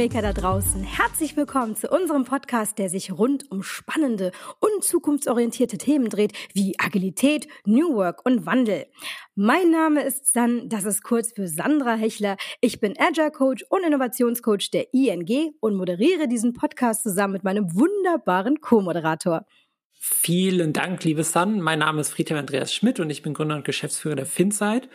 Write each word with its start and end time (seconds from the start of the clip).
Changemaker 0.00 0.22
da 0.22 0.32
draußen. 0.32 0.82
Herzlich 0.82 1.36
willkommen 1.36 1.76
zu 1.76 1.90
unserem 1.90 2.24
Podcast, 2.24 2.78
der 2.78 2.88
sich 2.88 3.12
rund 3.12 3.50
um 3.50 3.62
spannende 3.62 4.32
und 4.58 4.82
zukunftsorientierte 4.82 5.76
Themen 5.76 6.08
dreht, 6.08 6.32
wie 6.54 6.74
Agilität, 6.78 7.48
New 7.66 7.92
Work 7.96 8.24
und 8.24 8.46
Wandel. 8.46 8.86
Mein 9.34 9.70
Name 9.70 10.02
ist 10.02 10.32
San, 10.32 10.70
das 10.70 10.84
ist 10.84 11.02
kurz 11.02 11.32
für 11.34 11.48
Sandra 11.48 11.96
Hechler. 11.96 12.38
Ich 12.62 12.80
bin 12.80 12.94
Agile 12.98 13.30
Coach 13.30 13.62
und 13.68 13.84
Innovationscoach 13.84 14.70
der 14.70 14.94
ING 14.94 15.52
und 15.60 15.74
moderiere 15.74 16.28
diesen 16.28 16.54
Podcast 16.54 17.02
zusammen 17.02 17.34
mit 17.34 17.44
meinem 17.44 17.74
wunderbaren 17.74 18.62
Co-Moderator. 18.62 19.44
Vielen 19.92 20.72
Dank, 20.72 21.04
liebe 21.04 21.24
San. 21.24 21.60
Mein 21.60 21.80
Name 21.80 22.00
ist 22.00 22.12
Friedhelm 22.12 22.40
Andreas 22.40 22.72
Schmidt 22.72 23.00
und 23.00 23.10
ich 23.10 23.20
bin 23.20 23.34
Gründer 23.34 23.56
und 23.56 23.66
Geschäftsführer 23.66 24.16
der 24.16 24.24
Finzeit. 24.24 24.88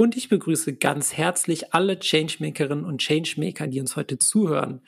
Und 0.00 0.16
ich 0.16 0.28
begrüße 0.28 0.76
ganz 0.76 1.14
herzlich 1.14 1.74
alle 1.74 1.98
Changemakerinnen 1.98 2.84
und 2.84 3.02
Changemaker, 3.02 3.66
die 3.66 3.80
uns 3.80 3.96
heute 3.96 4.16
zuhören. 4.16 4.80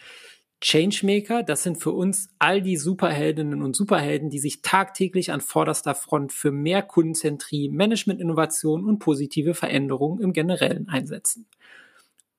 Changemaker, 0.61 1.43
das 1.43 1.65
sind 1.65 1.79
für 1.79 1.91
uns 1.91 2.29
all 2.39 2.63
die 2.63 2.77
Superheldinnen 2.77 3.61
und 3.61 3.75
Superhelden, 3.75 4.31
die 4.31 4.39
sich 4.39 4.63
tagtäglich 4.63 5.33
an 5.33 5.41
vorderster 5.41 5.97
Front 5.97 6.33
für 6.33 6.53
mehr 6.53 6.83
Kundenzentrie, 6.83 7.69
Management-Innovation 7.71 8.85
und 8.85 9.01
positive 9.01 9.55
Veränderungen 9.55 10.21
im 10.21 10.33
Generellen 10.33 10.89
einsetzen. 10.89 11.47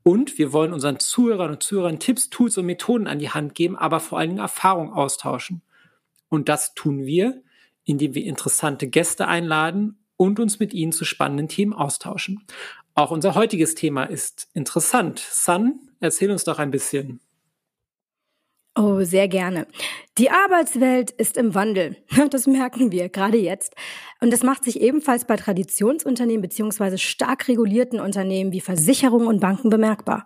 Und 0.03 0.37
wir 0.37 0.53
wollen 0.53 0.71
unseren 0.71 0.97
Zuhörern 0.97 1.51
und 1.51 1.63
Zuhörern 1.63 1.99
Tipps, 1.99 2.29
Tools 2.29 2.57
und 2.57 2.67
Methoden 2.67 3.07
an 3.07 3.19
die 3.19 3.31
Hand 3.31 3.53
geben, 3.53 3.75
aber 3.75 3.99
vor 3.99 4.17
allen 4.17 4.29
Dingen 4.29 4.41
Erfahrung 4.41 4.93
austauschen. 4.93 5.61
Und 6.29 6.47
das 6.47 6.73
tun 6.73 7.05
wir, 7.05 7.43
indem 7.83 8.15
wir 8.15 8.23
interessante 8.23 8.87
Gäste 8.87 9.27
einladen 9.27 9.97
und 10.21 10.39
uns 10.39 10.59
mit 10.59 10.71
ihnen 10.71 10.91
zu 10.91 11.03
spannenden 11.03 11.47
Themen 11.47 11.73
austauschen. 11.73 12.45
Auch 12.93 13.09
unser 13.09 13.33
heutiges 13.33 13.73
Thema 13.73 14.03
ist 14.03 14.49
interessant. 14.53 15.17
Sun, 15.17 15.79
erzähl 15.99 16.29
uns 16.29 16.43
doch 16.43 16.59
ein 16.59 16.69
bisschen. 16.69 17.19
Oh, 18.77 19.01
sehr 19.01 19.27
gerne. 19.27 19.65
Die 20.19 20.29
Arbeitswelt 20.29 21.09
ist 21.09 21.37
im 21.37 21.55
Wandel. 21.55 21.97
Das 22.29 22.45
merken 22.45 22.91
wir 22.91 23.09
gerade 23.09 23.39
jetzt. 23.39 23.73
Und 24.21 24.31
das 24.31 24.43
macht 24.43 24.63
sich 24.63 24.79
ebenfalls 24.79 25.25
bei 25.25 25.37
Traditionsunternehmen 25.37 26.43
beziehungsweise 26.43 26.99
stark 26.99 27.47
regulierten 27.47 27.99
Unternehmen 27.99 28.51
wie 28.51 28.61
Versicherungen 28.61 29.27
und 29.27 29.39
Banken 29.39 29.71
bemerkbar. 29.71 30.23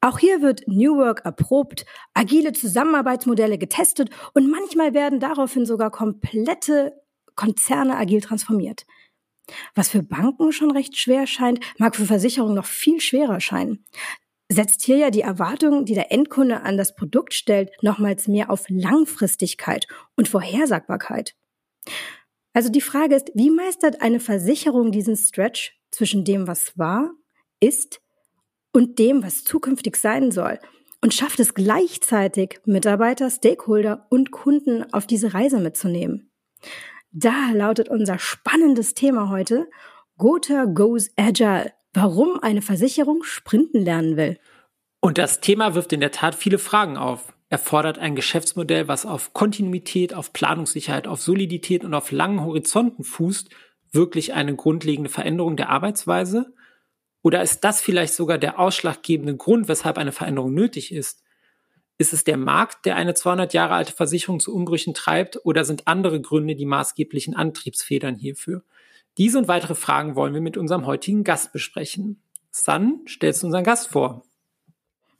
Auch 0.00 0.18
hier 0.18 0.40
wird 0.40 0.62
New 0.66 0.96
Work 0.96 1.26
erprobt, 1.26 1.84
agile 2.14 2.54
Zusammenarbeitsmodelle 2.54 3.58
getestet 3.58 4.08
und 4.32 4.50
manchmal 4.50 4.94
werden 4.94 5.20
daraufhin 5.20 5.66
sogar 5.66 5.90
komplette 5.90 6.94
Konzerne 7.34 7.96
agil 7.98 8.22
transformiert. 8.22 8.86
Was 9.74 9.88
für 9.88 10.02
Banken 10.02 10.52
schon 10.52 10.70
recht 10.70 10.96
schwer 10.96 11.26
scheint, 11.26 11.60
mag 11.78 11.96
für 11.96 12.06
Versicherungen 12.06 12.54
noch 12.54 12.66
viel 12.66 13.00
schwerer 13.00 13.40
scheinen. 13.40 13.84
Setzt 14.48 14.82
hier 14.82 14.96
ja 14.96 15.10
die 15.10 15.22
Erwartung, 15.22 15.84
die 15.84 15.94
der 15.94 16.12
Endkunde 16.12 16.62
an 16.62 16.76
das 16.76 16.94
Produkt 16.94 17.34
stellt, 17.34 17.70
nochmals 17.82 18.28
mehr 18.28 18.50
auf 18.50 18.64
Langfristigkeit 18.68 19.86
und 20.16 20.28
Vorhersagbarkeit. 20.28 21.34
Also 22.52 22.70
die 22.70 22.80
Frage 22.80 23.14
ist, 23.14 23.30
wie 23.34 23.50
meistert 23.50 24.00
eine 24.00 24.20
Versicherung 24.20 24.92
diesen 24.92 25.16
Stretch 25.16 25.78
zwischen 25.90 26.24
dem, 26.24 26.46
was 26.46 26.78
war, 26.78 27.10
ist 27.60 28.00
und 28.72 28.98
dem, 28.98 29.22
was 29.22 29.44
zukünftig 29.44 29.96
sein 29.96 30.30
soll 30.30 30.58
und 31.02 31.14
schafft 31.14 31.40
es 31.40 31.54
gleichzeitig, 31.54 32.60
Mitarbeiter, 32.64 33.30
Stakeholder 33.30 34.06
und 34.10 34.30
Kunden 34.30 34.92
auf 34.92 35.06
diese 35.06 35.34
Reise 35.34 35.60
mitzunehmen. 35.60 36.30
Da 37.12 37.50
lautet 37.52 37.88
unser 37.88 38.18
spannendes 38.18 38.94
Thema 38.94 39.30
heute 39.30 39.68
Gotha 40.18 40.64
Goes 40.64 41.10
Agile. 41.16 41.72
Warum 41.92 42.38
eine 42.42 42.62
Versicherung 42.62 43.22
sprinten 43.22 43.82
lernen 43.82 44.16
will. 44.16 44.38
Und 45.00 45.18
das 45.18 45.40
Thema 45.40 45.74
wirft 45.74 45.92
in 45.92 46.00
der 46.00 46.10
Tat 46.10 46.34
viele 46.34 46.58
Fragen 46.58 46.96
auf. 46.96 47.32
Er 47.48 47.58
fordert 47.58 47.98
ein 47.98 48.16
Geschäftsmodell, 48.16 48.88
was 48.88 49.06
auf 49.06 49.32
Kontinuität, 49.32 50.12
auf 50.12 50.32
Planungssicherheit, 50.32 51.06
auf 51.06 51.22
Solidität 51.22 51.84
und 51.84 51.94
auf 51.94 52.10
langen 52.10 52.44
Horizonten 52.44 53.04
fußt, 53.04 53.50
wirklich 53.92 54.34
eine 54.34 54.56
grundlegende 54.56 55.10
Veränderung 55.10 55.56
der 55.56 55.70
Arbeitsweise? 55.70 56.52
Oder 57.22 57.42
ist 57.42 57.60
das 57.60 57.80
vielleicht 57.80 58.14
sogar 58.14 58.38
der 58.38 58.58
ausschlaggebende 58.58 59.36
Grund, 59.36 59.68
weshalb 59.68 59.98
eine 59.98 60.12
Veränderung 60.12 60.54
nötig 60.54 60.92
ist? 60.92 61.22
Ist 61.98 62.12
es 62.12 62.24
der 62.24 62.36
Markt, 62.36 62.84
der 62.84 62.96
eine 62.96 63.14
200 63.14 63.54
Jahre 63.54 63.74
alte 63.74 63.92
Versicherung 63.92 64.38
zu 64.38 64.54
Umbrüchen 64.54 64.92
treibt, 64.92 65.44
oder 65.44 65.64
sind 65.64 65.88
andere 65.88 66.20
Gründe 66.20 66.54
die 66.54 66.66
maßgeblichen 66.66 67.34
Antriebsfedern 67.34 68.16
hierfür? 68.16 68.62
Diese 69.16 69.38
und 69.38 69.48
weitere 69.48 69.74
Fragen 69.74 70.14
wollen 70.14 70.34
wir 70.34 70.42
mit 70.42 70.58
unserem 70.58 70.84
heutigen 70.84 71.24
Gast 71.24 71.52
besprechen. 71.52 72.20
San, 72.50 73.00
stellst 73.08 73.42
du 73.42 73.46
unseren 73.46 73.64
Gast 73.64 73.88
vor? 73.88 74.24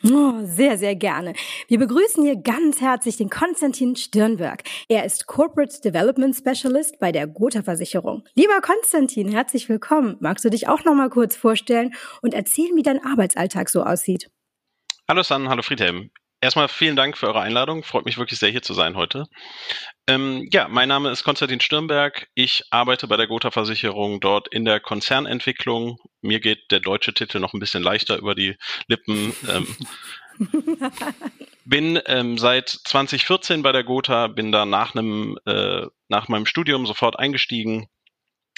Oh, 0.05 0.45
sehr, 0.45 0.77
sehr 0.77 0.95
gerne. 0.95 1.33
Wir 1.69 1.79
begrüßen 1.79 2.23
hier 2.23 2.37
ganz 2.37 2.83
herzlich 2.83 3.17
den 3.17 3.31
Konstantin 3.31 3.97
Stirnberg. 3.97 4.63
Er 4.89 5.07
ist 5.07 5.27
Corporate 5.27 5.81
Development 5.81 6.37
Specialist 6.37 6.99
bei 6.99 7.11
der 7.11 7.27
Gotha 7.27 7.63
Versicherung. 7.63 8.23
Lieber 8.35 8.61
Konstantin, 8.61 9.29
herzlich 9.29 9.71
willkommen. 9.71 10.19
Magst 10.21 10.45
du 10.45 10.51
dich 10.51 10.69
auch 10.69 10.85
noch 10.85 10.95
mal 10.95 11.09
kurz 11.09 11.35
vorstellen 11.35 11.95
und 12.21 12.35
erzählen, 12.35 12.77
wie 12.77 12.83
dein 12.83 13.03
Arbeitsalltag 13.03 13.71
so 13.71 13.83
aussieht? 13.83 14.31
Hallo 15.09 15.23
San, 15.23 15.49
hallo 15.49 15.63
Friedhelm. 15.63 16.11
Erstmal 16.41 16.69
vielen 16.69 16.97
Dank 16.97 17.17
für 17.17 17.29
eure 17.29 17.41
Einladung. 17.41 17.83
Freut 17.83 18.05
mich 18.05 18.19
wirklich 18.19 18.39
sehr, 18.39 18.51
hier 18.51 18.63
zu 18.63 18.75
sein 18.75 18.95
heute. 18.95 19.25
Ähm, 20.07 20.47
ja, 20.53 20.69
mein 20.69 20.89
Name 20.89 21.11
ist 21.11 21.25
Konstantin 21.25 21.61
Stirnberg. 21.61 22.29
Ich 22.35 22.65
arbeite 22.71 23.09
bei 23.09 23.17
der 23.17 23.27
Gotha 23.27 23.51
Versicherung 23.51 24.21
dort 24.21 24.53
in 24.53 24.65
der 24.65 24.79
Konzernentwicklung. 24.79 25.99
Mir 26.21 26.41
geht 26.41 26.71
der 26.71 26.81
deutsche 26.81 27.15
Titel 27.15 27.41
noch 27.41 27.55
ein 27.55 27.61
bisschen 27.61 27.83
leichter 27.83 28.19
über 28.19 28.35
die 28.35 28.57
Lippen. 28.87 29.35
Ähm, 29.49 29.77
bin 31.65 32.01
ähm, 32.07 32.37
seit 32.37 32.69
2014 32.69 33.63
bei 33.63 33.73
der 33.73 33.85
Gotha, 33.85 34.27
bin 34.29 34.53
da 34.53 34.67
nach 34.67 34.95
einem 34.95 35.39
äh, 35.47 35.87
nach 36.09 36.29
meinem 36.29 36.47
Studium 36.47 36.87
sofort 36.87 37.19
eingestiegen, 37.19 37.89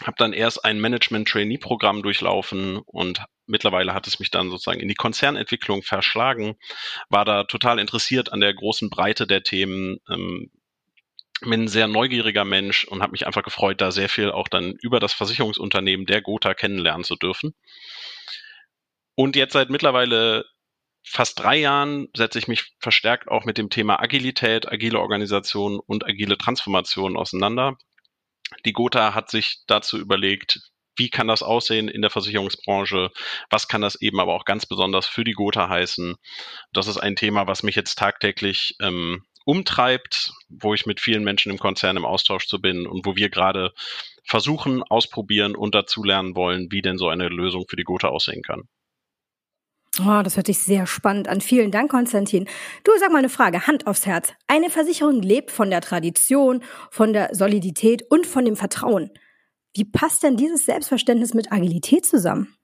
habe 0.05 0.15
dann 0.19 0.33
erst 0.33 0.65
ein 0.65 0.81
Management-Trainee-Programm 0.81 2.03
durchlaufen 2.03 2.79
und 2.79 3.23
mittlerweile 3.47 3.95
hat 3.95 4.07
es 4.07 4.21
mich 4.21 4.31
dann 4.31 4.51
sozusagen 4.51 4.81
in 4.81 4.89
die 4.89 4.95
Konzernentwicklung 4.95 5.83
verschlagen, 5.83 6.57
war 7.09 7.25
da 7.25 7.45
total 7.45 7.79
interessiert 7.79 8.33
an 8.33 8.41
der 8.41 8.55
großen 8.55 8.91
Breite 8.91 9.27
der 9.27 9.43
Themen, 9.43 9.99
ähm, 10.09 10.51
bin 11.41 11.65
ein 11.65 11.69
sehr 11.69 11.87
neugieriger 11.87 12.45
Mensch 12.45 12.85
und 12.85 13.03
habe 13.03 13.13
mich 13.13 13.27
einfach 13.27 13.43
gefreut, 13.43 13.81
da 13.81 13.91
sehr 13.91 14.09
viel 14.09 14.31
auch 14.31 14.49
dann 14.49 14.75
über 14.83 15.01
das 15.01 15.13
Versicherungsunternehmen 15.13 16.07
der 16.07 16.21
Gotha 16.21 16.55
kennenlernen 16.55 17.05
zu 17.05 17.17
dürfen. 17.17 17.55
Und 19.15 19.37
jetzt 19.37 19.53
seit 19.53 19.71
mittlerweile 19.71 20.45
fast 21.05 21.39
drei 21.39 21.57
Jahren 21.57 22.09
setze 22.15 22.39
ich 22.39 22.49
mich 22.49 22.73
verstärkt 22.81 23.29
auch 23.29 23.45
mit 23.45 23.59
dem 23.59 23.71
Thema 23.71 24.01
Agilität, 24.01 24.71
agile 24.71 25.01
Organisation 25.01 25.81
und 25.81 26.05
agile 26.05 26.39
Transformation 26.39 27.17
auseinander. 27.17 27.77
Die 28.65 28.73
Gotha 28.73 29.15
hat 29.15 29.31
sich 29.31 29.63
dazu 29.67 29.99
überlegt, 29.99 30.61
wie 30.97 31.11
kann 31.11 31.29
das 31.29 31.43
aussehen 31.43 31.89
in 31.89 32.03
der 32.03 32.11
Versicherungsbranche? 32.11 33.11
Was 33.51 33.69
kann 33.69 33.81
das 33.81 34.01
eben 34.01 34.19
aber 34.21 34.35
auch 34.35 34.45
ganz 34.45 34.67
besonders 34.67 35.07
für 35.07 35.25
die 35.25 35.33
Gotha 35.33 35.69
heißen? 35.69 36.17
Das 36.73 36.89
ist 36.89 36.99
ein 36.99 37.15
Thema, 37.15 37.47
was 37.47 37.63
mich 37.63 37.77
jetzt 37.77 37.97
tagtäglich 37.97 38.75
ähm, 38.81 39.25
umtreibt, 39.45 40.33
wo 40.49 40.75
ich 40.75 40.87
mit 40.87 41.01
vielen 41.01 41.25
Menschen 41.25 41.53
im 41.53 41.59
Konzern 41.59 41.97
im 41.97 42.05
Austausch 42.05 42.49
zu 42.49 42.61
bin 42.61 42.87
und 42.87 43.07
wo 43.07 43.17
wir 43.17 43.31
gerade 43.31 43.73
versuchen, 44.25 44.83
ausprobieren 44.83 45.57
und 45.57 45.75
dazulernen 45.75 46.37
wollen, 46.37 46.71
wie 46.71 46.83
denn 46.83 46.99
so 46.99 47.09
eine 47.09 47.29
Lösung 47.29 47.65
für 47.69 47.77
die 47.77 47.85
Gotha 47.85 48.09
aussehen 48.09 48.43
kann. 48.43 48.69
Oh, 50.01 50.23
das 50.23 50.37
hört 50.37 50.47
sich 50.47 50.59
sehr 50.59 50.87
spannend 50.87 51.29
an. 51.29 51.41
Vielen 51.41 51.71
Dank, 51.71 51.91
Konstantin. 51.91 52.49
Du 52.85 52.93
sag 52.99 53.11
mal 53.11 53.19
eine 53.19 53.29
Frage, 53.29 53.67
Hand 53.67 53.87
aufs 53.87 54.07
Herz. 54.07 54.33
Eine 54.47 54.71
Versicherung 54.71 55.23
lebt 55.23 55.51
von 55.51 55.71
der 55.71 55.81
Tradition, 55.81 56.63
von 56.91 57.13
der 57.13 57.35
Solidität 57.35 58.03
und 58.11 58.27
von 58.27 58.45
dem 58.45 58.57
Vertrauen. 58.57 59.11
Wie 59.75 59.85
passt 59.85 60.23
denn 60.23 60.37
dieses 60.37 60.65
Selbstverständnis 60.67 61.35
mit 61.35 61.53
Agilität 61.53 62.07
zusammen? 62.07 62.55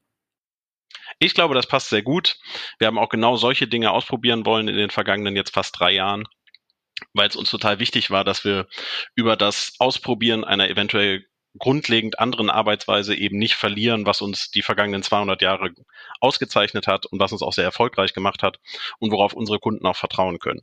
Ich 1.18 1.34
glaube, 1.34 1.54
das 1.54 1.66
passt 1.66 1.90
sehr 1.90 2.02
gut. 2.02 2.36
Wir 2.78 2.86
haben 2.86 2.98
auch 2.98 3.08
genau 3.08 3.36
solche 3.36 3.66
Dinge 3.66 3.90
ausprobieren 3.90 4.46
wollen 4.46 4.68
in 4.68 4.76
den 4.76 4.90
vergangenen 4.90 5.36
jetzt 5.36 5.54
fast 5.54 5.78
drei 5.78 5.92
Jahren, 5.92 6.24
weil 7.12 7.28
es 7.28 7.36
uns 7.36 7.50
total 7.50 7.78
wichtig 7.78 8.10
war, 8.10 8.24
dass 8.24 8.44
wir 8.44 8.66
über 9.14 9.36
das 9.36 9.74
Ausprobieren 9.78 10.44
einer 10.44 10.68
eventuell 10.68 11.24
grundlegend 11.58 12.18
anderen 12.18 12.50
Arbeitsweise 12.50 13.14
eben 13.14 13.38
nicht 13.38 13.54
verlieren, 13.54 14.06
was 14.06 14.20
uns 14.20 14.50
die 14.50 14.62
vergangenen 14.62 15.02
200 15.02 15.40
Jahre 15.40 15.70
ausgezeichnet 16.20 16.86
hat 16.86 17.06
und 17.06 17.20
was 17.20 17.32
uns 17.32 17.42
auch 17.42 17.52
sehr 17.52 17.64
erfolgreich 17.64 18.12
gemacht 18.12 18.42
hat 18.42 18.58
und 18.98 19.12
worauf 19.12 19.32
unsere 19.34 19.58
Kunden 19.58 19.86
auch 19.86 19.96
vertrauen 19.96 20.38
können. 20.38 20.62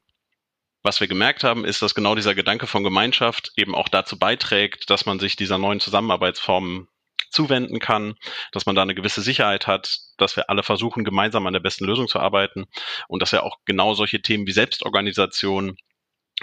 Was 0.83 0.99
wir 0.99 1.07
gemerkt 1.07 1.43
haben, 1.43 1.63
ist, 1.63 1.81
dass 1.81 1.93
genau 1.93 2.15
dieser 2.15 2.33
Gedanke 2.33 2.65
von 2.65 2.83
Gemeinschaft 2.83 3.51
eben 3.55 3.75
auch 3.75 3.88
dazu 3.88 4.17
beiträgt, 4.17 4.89
dass 4.89 5.05
man 5.05 5.19
sich 5.19 5.35
dieser 5.35 5.59
neuen 5.59 5.79
Zusammenarbeitsformen 5.79 6.88
zuwenden 7.29 7.79
kann, 7.79 8.15
dass 8.51 8.65
man 8.65 8.75
da 8.75 8.81
eine 8.81 8.95
gewisse 8.95 9.21
Sicherheit 9.21 9.67
hat, 9.67 9.99
dass 10.17 10.35
wir 10.35 10.49
alle 10.49 10.63
versuchen, 10.63 11.03
gemeinsam 11.03 11.47
an 11.47 11.53
der 11.53 11.59
besten 11.61 11.85
Lösung 11.85 12.07
zu 12.07 12.19
arbeiten 12.19 12.65
und 13.07 13.21
dass 13.21 13.31
ja 13.31 13.43
auch 13.43 13.57
genau 13.65 13.93
solche 13.93 14.21
Themen 14.21 14.47
wie 14.47 14.51
Selbstorganisation 14.51 15.77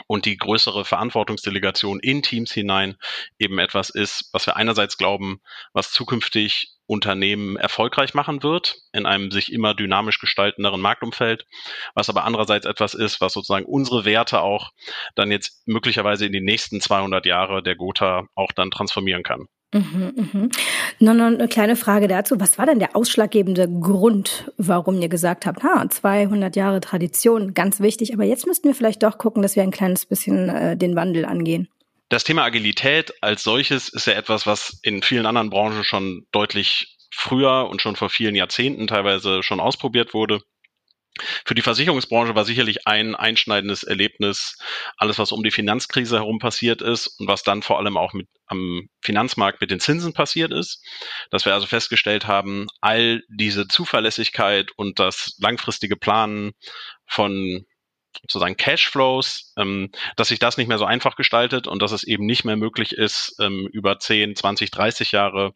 und 0.06 0.24
die 0.24 0.36
größere 0.36 0.84
Verantwortungsdelegation 0.84 2.00
in 2.00 2.22
Teams 2.22 2.52
hinein 2.52 2.96
eben 3.38 3.58
etwas 3.58 3.90
ist, 3.90 4.28
was 4.32 4.46
wir 4.46 4.56
einerseits 4.56 4.96
glauben, 4.96 5.40
was 5.72 5.92
zukünftig 5.92 6.77
Unternehmen 6.88 7.56
erfolgreich 7.56 8.14
machen 8.14 8.42
wird 8.42 8.78
in 8.92 9.04
einem 9.04 9.30
sich 9.30 9.52
immer 9.52 9.74
dynamisch 9.74 10.18
gestaltenderen 10.18 10.80
Marktumfeld, 10.80 11.44
was 11.94 12.08
aber 12.08 12.24
andererseits 12.24 12.64
etwas 12.66 12.94
ist, 12.94 13.20
was 13.20 13.34
sozusagen 13.34 13.66
unsere 13.66 14.06
Werte 14.06 14.40
auch 14.40 14.70
dann 15.14 15.30
jetzt 15.30 15.62
möglicherweise 15.66 16.24
in 16.24 16.32
die 16.32 16.40
nächsten 16.40 16.80
200 16.80 17.26
Jahre 17.26 17.62
der 17.62 17.76
Gotha 17.76 18.26
auch 18.34 18.52
dann 18.52 18.70
transformieren 18.70 19.22
kann. 19.22 19.46
Mhm, 19.74 20.12
mhm. 20.16 20.50
Noch, 20.98 21.12
eine 21.12 21.46
kleine 21.46 21.76
Frage 21.76 22.08
dazu. 22.08 22.40
Was 22.40 22.56
war 22.56 22.64
denn 22.64 22.78
der 22.78 22.96
ausschlaggebende 22.96 23.68
Grund, 23.68 24.50
warum 24.56 25.00
ihr 25.02 25.10
gesagt 25.10 25.44
habt, 25.44 25.62
ha, 25.62 25.86
200 25.88 26.56
Jahre 26.56 26.80
Tradition, 26.80 27.52
ganz 27.52 27.80
wichtig, 27.80 28.14
aber 28.14 28.24
jetzt 28.24 28.46
müssten 28.46 28.66
wir 28.66 28.74
vielleicht 28.74 29.02
doch 29.02 29.18
gucken, 29.18 29.42
dass 29.42 29.56
wir 29.56 29.62
ein 29.62 29.70
kleines 29.70 30.06
bisschen 30.06 30.48
äh, 30.48 30.76
den 30.76 30.96
Wandel 30.96 31.26
angehen? 31.26 31.68
Das 32.08 32.24
Thema 32.24 32.44
Agilität 32.44 33.12
als 33.22 33.42
solches 33.42 33.88
ist 33.90 34.06
ja 34.06 34.14
etwas, 34.14 34.46
was 34.46 34.78
in 34.82 35.02
vielen 35.02 35.26
anderen 35.26 35.50
Branchen 35.50 35.84
schon 35.84 36.26
deutlich 36.32 36.96
früher 37.12 37.68
und 37.68 37.82
schon 37.82 37.96
vor 37.96 38.08
vielen 38.08 38.34
Jahrzehnten 38.34 38.86
teilweise 38.86 39.42
schon 39.42 39.60
ausprobiert 39.60 40.14
wurde. 40.14 40.40
Für 41.44 41.54
die 41.54 41.62
Versicherungsbranche 41.62 42.34
war 42.34 42.44
sicherlich 42.44 42.86
ein 42.86 43.14
einschneidendes 43.14 43.82
Erlebnis 43.82 44.56
alles, 44.96 45.18
was 45.18 45.32
um 45.32 45.42
die 45.42 45.50
Finanzkrise 45.50 46.16
herum 46.16 46.38
passiert 46.38 46.80
ist 46.80 47.08
und 47.18 47.26
was 47.26 47.42
dann 47.42 47.62
vor 47.62 47.78
allem 47.78 47.96
auch 47.96 48.12
mit, 48.12 48.28
am 48.46 48.88
Finanzmarkt 49.02 49.60
mit 49.60 49.70
den 49.70 49.80
Zinsen 49.80 50.12
passiert 50.12 50.52
ist. 50.52 50.84
Dass 51.30 51.44
wir 51.44 51.54
also 51.54 51.66
festgestellt 51.66 52.26
haben, 52.26 52.68
all 52.80 53.22
diese 53.28 53.66
Zuverlässigkeit 53.66 54.70
und 54.76 54.98
das 54.98 55.36
langfristige 55.40 55.96
Planen 55.96 56.52
von 57.06 57.64
sozusagen 58.22 58.56
Cashflows, 58.56 59.52
ähm, 59.56 59.90
dass 60.16 60.28
sich 60.28 60.38
das 60.38 60.56
nicht 60.56 60.68
mehr 60.68 60.78
so 60.78 60.84
einfach 60.84 61.16
gestaltet 61.16 61.66
und 61.66 61.82
dass 61.82 61.92
es 61.92 62.04
eben 62.04 62.26
nicht 62.26 62.44
mehr 62.44 62.56
möglich 62.56 62.92
ist, 62.92 63.36
ähm, 63.40 63.68
über 63.72 63.98
10, 63.98 64.36
20, 64.36 64.70
30 64.70 65.12
Jahre 65.12 65.54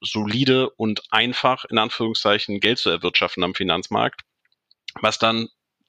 solide 0.00 0.70
und 0.70 1.02
einfach 1.10 1.64
in 1.66 1.78
Anführungszeichen 1.78 2.60
Geld 2.60 2.78
zu 2.78 2.90
erwirtschaften 2.90 3.44
am 3.44 3.54
Finanzmarkt, 3.54 4.22
was 5.00 5.18
dann 5.18 5.48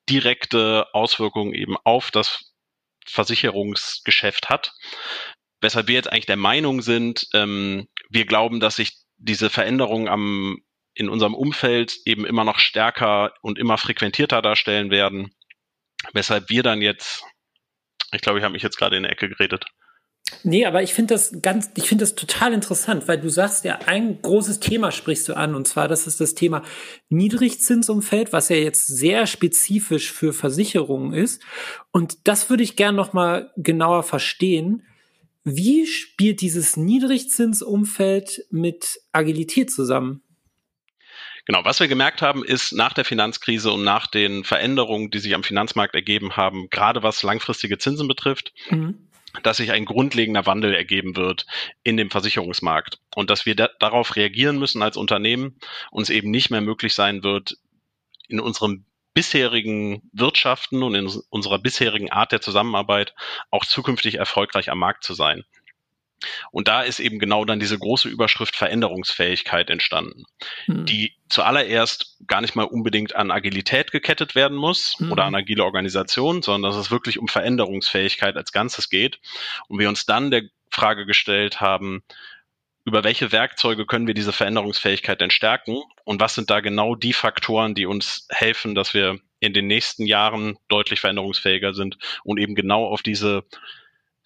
direkte 0.09 0.87
Auswirkungen 0.93 1.53
eben 1.53 1.75
auf 1.83 2.11
das 2.11 2.53
Versicherungsgeschäft 3.05 4.49
hat. 4.49 4.73
Weshalb 5.61 5.87
wir 5.87 5.95
jetzt 5.95 6.11
eigentlich 6.11 6.27
der 6.27 6.37
Meinung 6.37 6.81
sind, 6.81 7.27
ähm, 7.33 7.87
wir 8.09 8.25
glauben, 8.25 8.59
dass 8.59 8.75
sich 8.75 8.93
diese 9.17 9.49
Veränderungen 9.49 10.07
am, 10.07 10.57
in 10.93 11.09
unserem 11.09 11.33
Umfeld 11.33 11.97
eben 12.05 12.25
immer 12.25 12.43
noch 12.43 12.59
stärker 12.59 13.33
und 13.41 13.57
immer 13.57 13.77
frequentierter 13.77 14.41
darstellen 14.41 14.91
werden 14.91 15.33
Weshalb 16.13 16.49
wir 16.49 16.63
dann 16.63 16.81
jetzt, 16.81 17.23
ich 18.11 18.21
glaube, 18.21 18.39
ich 18.39 18.43
habe 18.43 18.53
mich 18.53 18.63
jetzt 18.63 18.77
gerade 18.77 18.97
in 18.97 19.03
der 19.03 19.11
Ecke 19.11 19.29
geredet. 19.29 19.65
Nee, 20.43 20.65
aber 20.65 20.83
ich 20.83 20.93
finde 20.93 21.13
das 21.13 21.41
ganz, 21.41 21.71
ich 21.75 21.87
finde 21.87 22.03
das 22.03 22.15
total 22.15 22.53
interessant, 22.53 23.07
weil 23.07 23.19
du 23.19 23.29
sagst 23.29 23.63
ja, 23.63 23.79
ein 23.85 24.21
großes 24.21 24.59
Thema 24.59 24.91
sprichst 24.91 25.27
du 25.29 25.35
an, 25.35 25.55
und 25.55 25.67
zwar, 25.67 25.87
das 25.87 26.05
ist 26.05 26.19
das 26.19 26.35
Thema 26.35 26.63
Niedrigzinsumfeld, 27.09 28.33
was 28.33 28.49
ja 28.49 28.57
jetzt 28.57 28.87
sehr 28.87 29.25
spezifisch 29.25 30.11
für 30.11 30.33
Versicherungen 30.33 31.13
ist. 31.13 31.41
Und 31.91 32.27
das 32.27 32.49
würde 32.49 32.63
ich 32.63 32.75
gern 32.75 32.95
noch 32.95 33.13
mal 33.13 33.51
genauer 33.55 34.03
verstehen. 34.03 34.83
Wie 35.43 35.85
spielt 35.85 36.41
dieses 36.41 36.75
Niedrigzinsumfeld 36.75 38.47
mit 38.51 38.99
Agilität 39.13 39.71
zusammen? 39.71 40.23
Genau, 41.47 41.63
was 41.63 41.79
wir 41.79 41.87
gemerkt 41.87 42.21
haben, 42.21 42.43
ist 42.43 42.73
nach 42.73 42.91
der 42.91 43.05
Finanzkrise 43.05 43.71
und 43.71 43.81
nach 43.81 44.05
den 44.05 44.43
Veränderungen, 44.43 45.11
die 45.11 45.19
sich 45.19 45.33
am 45.33 45.45
Finanzmarkt 45.45 45.95
ergeben 45.95 46.35
haben, 46.35 46.69
gerade 46.69 47.03
was 47.03 47.23
langfristige 47.23 47.77
Zinsen 47.77 48.09
betrifft, 48.09 48.51
mhm. 48.69 49.07
dass 49.43 49.55
sich 49.55 49.71
ein 49.71 49.85
grundlegender 49.85 50.45
Wandel 50.45 50.75
ergeben 50.75 51.15
wird 51.15 51.45
in 51.83 51.95
dem 51.95 52.11
Versicherungsmarkt 52.11 52.99
und 53.15 53.29
dass 53.29 53.45
wir 53.45 53.55
da 53.55 53.69
darauf 53.79 54.17
reagieren 54.17 54.59
müssen 54.59 54.81
als 54.81 54.97
Unternehmen 54.97 55.57
und 55.89 56.03
es 56.03 56.09
eben 56.09 56.31
nicht 56.31 56.49
mehr 56.49 56.59
möglich 56.59 56.93
sein 56.93 57.23
wird, 57.23 57.55
in 58.27 58.41
unserem 58.41 58.85
bisherigen 59.13 60.01
Wirtschaften 60.11 60.83
und 60.83 60.95
in 60.95 61.09
unserer 61.29 61.59
bisherigen 61.59 62.11
Art 62.11 62.33
der 62.33 62.41
Zusammenarbeit 62.41 63.15
auch 63.51 63.63
zukünftig 63.63 64.15
erfolgreich 64.15 64.69
am 64.69 64.79
Markt 64.79 65.05
zu 65.05 65.13
sein. 65.13 65.45
Und 66.51 66.67
da 66.67 66.81
ist 66.81 66.99
eben 66.99 67.19
genau 67.19 67.45
dann 67.45 67.59
diese 67.59 67.77
große 67.77 68.09
Überschrift 68.09 68.55
Veränderungsfähigkeit 68.55 69.69
entstanden, 69.69 70.25
mhm. 70.65 70.85
die 70.85 71.13
zuallererst 71.29 72.17
gar 72.27 72.41
nicht 72.41 72.55
mal 72.55 72.63
unbedingt 72.63 73.15
an 73.15 73.31
Agilität 73.31 73.91
gekettet 73.91 74.35
werden 74.35 74.57
muss 74.57 74.99
mhm. 74.99 75.11
oder 75.11 75.25
an 75.25 75.35
agile 75.35 75.63
Organisation, 75.63 76.41
sondern 76.41 76.71
dass 76.71 76.79
es 76.79 76.91
wirklich 76.91 77.19
um 77.19 77.27
Veränderungsfähigkeit 77.27 78.35
als 78.35 78.51
Ganzes 78.51 78.89
geht. 78.89 79.19
Und 79.67 79.79
wir 79.79 79.89
uns 79.89 80.05
dann 80.05 80.31
der 80.31 80.43
Frage 80.71 81.05
gestellt 81.05 81.61
haben, 81.61 82.03
über 82.87 83.03
welche 83.03 83.33
Werkzeuge 83.33 83.85
können 83.85 84.07
wir 84.07 84.13
diese 84.13 84.31
Veränderungsfähigkeit 84.31 85.19
denn 85.19 85.29
stärken 85.29 85.81
und 86.05 86.21
was 86.21 86.35
sind 86.35 86.49
da 86.49 86.61
genau 86.61 86.95
die 86.95 87.11
Faktoren, 87.11 87.75
die 87.75 87.85
uns 87.85 88.27
helfen, 88.29 88.75
dass 88.75 88.93
wir 88.93 89.19
in 89.41 89.53
den 89.53 89.67
nächsten 89.67 90.05
Jahren 90.05 90.57
deutlich 90.69 91.01
veränderungsfähiger 91.01 91.73
sind 91.73 91.97
und 92.23 92.39
eben 92.39 92.55
genau 92.55 92.85
auf 92.85 93.01
diese 93.01 93.43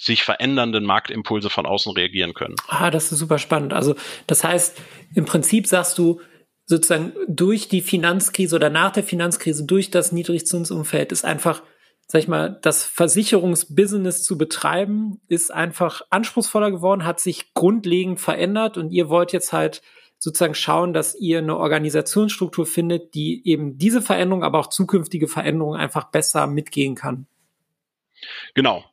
sich 0.01 0.23
verändernden 0.23 0.83
Marktimpulse 0.83 1.51
von 1.51 1.67
außen 1.67 1.93
reagieren 1.93 2.33
können. 2.33 2.55
Ah, 2.67 2.89
das 2.89 3.11
ist 3.11 3.19
super 3.19 3.37
spannend. 3.37 3.71
Also 3.71 3.95
das 4.25 4.43
heißt, 4.43 4.81
im 5.13 5.25
Prinzip 5.25 5.67
sagst 5.67 5.97
du, 5.99 6.19
sozusagen 6.65 7.13
durch 7.27 7.67
die 7.67 7.81
Finanzkrise 7.81 8.55
oder 8.55 8.71
nach 8.71 8.91
der 8.91 9.03
Finanzkrise, 9.03 9.63
durch 9.63 9.91
das 9.91 10.11
Niedrigzinsumfeld 10.11 11.11
ist 11.11 11.23
einfach, 11.23 11.61
sag 12.07 12.23
ich 12.23 12.27
mal, 12.27 12.57
das 12.63 12.83
Versicherungsbusiness 12.83 14.23
zu 14.23 14.39
betreiben, 14.39 15.21
ist 15.27 15.53
einfach 15.53 16.01
anspruchsvoller 16.09 16.71
geworden, 16.71 17.05
hat 17.05 17.19
sich 17.19 17.53
grundlegend 17.53 18.19
verändert 18.19 18.77
und 18.77 18.89
ihr 18.89 19.07
wollt 19.07 19.33
jetzt 19.33 19.53
halt 19.53 19.83
sozusagen 20.17 20.55
schauen, 20.55 20.93
dass 20.93 21.13
ihr 21.13 21.39
eine 21.39 21.57
Organisationsstruktur 21.57 22.65
findet, 22.65 23.13
die 23.13 23.47
eben 23.47 23.77
diese 23.77 24.01
Veränderung, 24.01 24.43
aber 24.43 24.59
auch 24.59 24.67
zukünftige 24.67 25.27
Veränderungen 25.27 25.79
einfach 25.79 26.05
besser 26.05 26.47
mitgehen 26.47 26.95
kann. 26.95 27.27
Genau. 28.55 28.83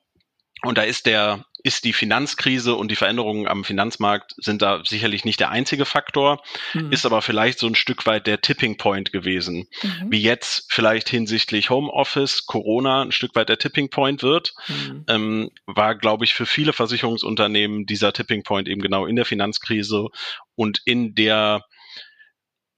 Und 0.62 0.76
da 0.76 0.82
ist 0.82 1.06
der, 1.06 1.44
ist 1.62 1.84
die 1.84 1.92
Finanzkrise 1.92 2.74
und 2.74 2.90
die 2.90 2.96
Veränderungen 2.96 3.46
am 3.46 3.64
Finanzmarkt 3.64 4.34
sind 4.38 4.62
da 4.62 4.82
sicherlich 4.84 5.24
nicht 5.24 5.38
der 5.40 5.50
einzige 5.50 5.84
Faktor, 5.84 6.42
mhm. 6.74 6.90
ist 6.90 7.06
aber 7.06 7.22
vielleicht 7.22 7.58
so 7.58 7.66
ein 7.66 7.74
Stück 7.74 8.06
weit 8.06 8.26
der 8.26 8.40
Tipping 8.40 8.76
Point 8.76 9.12
gewesen. 9.12 9.68
Mhm. 9.82 10.10
Wie 10.10 10.20
jetzt 10.20 10.66
vielleicht 10.68 11.08
hinsichtlich 11.08 11.70
Homeoffice, 11.70 12.46
Corona 12.46 13.02
ein 13.02 13.12
Stück 13.12 13.34
weit 13.34 13.48
der 13.48 13.58
Tipping 13.58 13.90
Point 13.90 14.22
wird, 14.22 14.54
mhm. 14.66 15.04
ähm, 15.08 15.50
war, 15.66 15.94
glaube 15.94 16.24
ich, 16.24 16.34
für 16.34 16.46
viele 16.46 16.72
Versicherungsunternehmen 16.72 17.86
dieser 17.86 18.12
Tipping 18.12 18.42
Point 18.42 18.68
eben 18.68 18.80
genau 18.80 19.06
in 19.06 19.16
der 19.16 19.24
Finanzkrise 19.24 20.08
und 20.56 20.80
in 20.84 21.14
der 21.14 21.64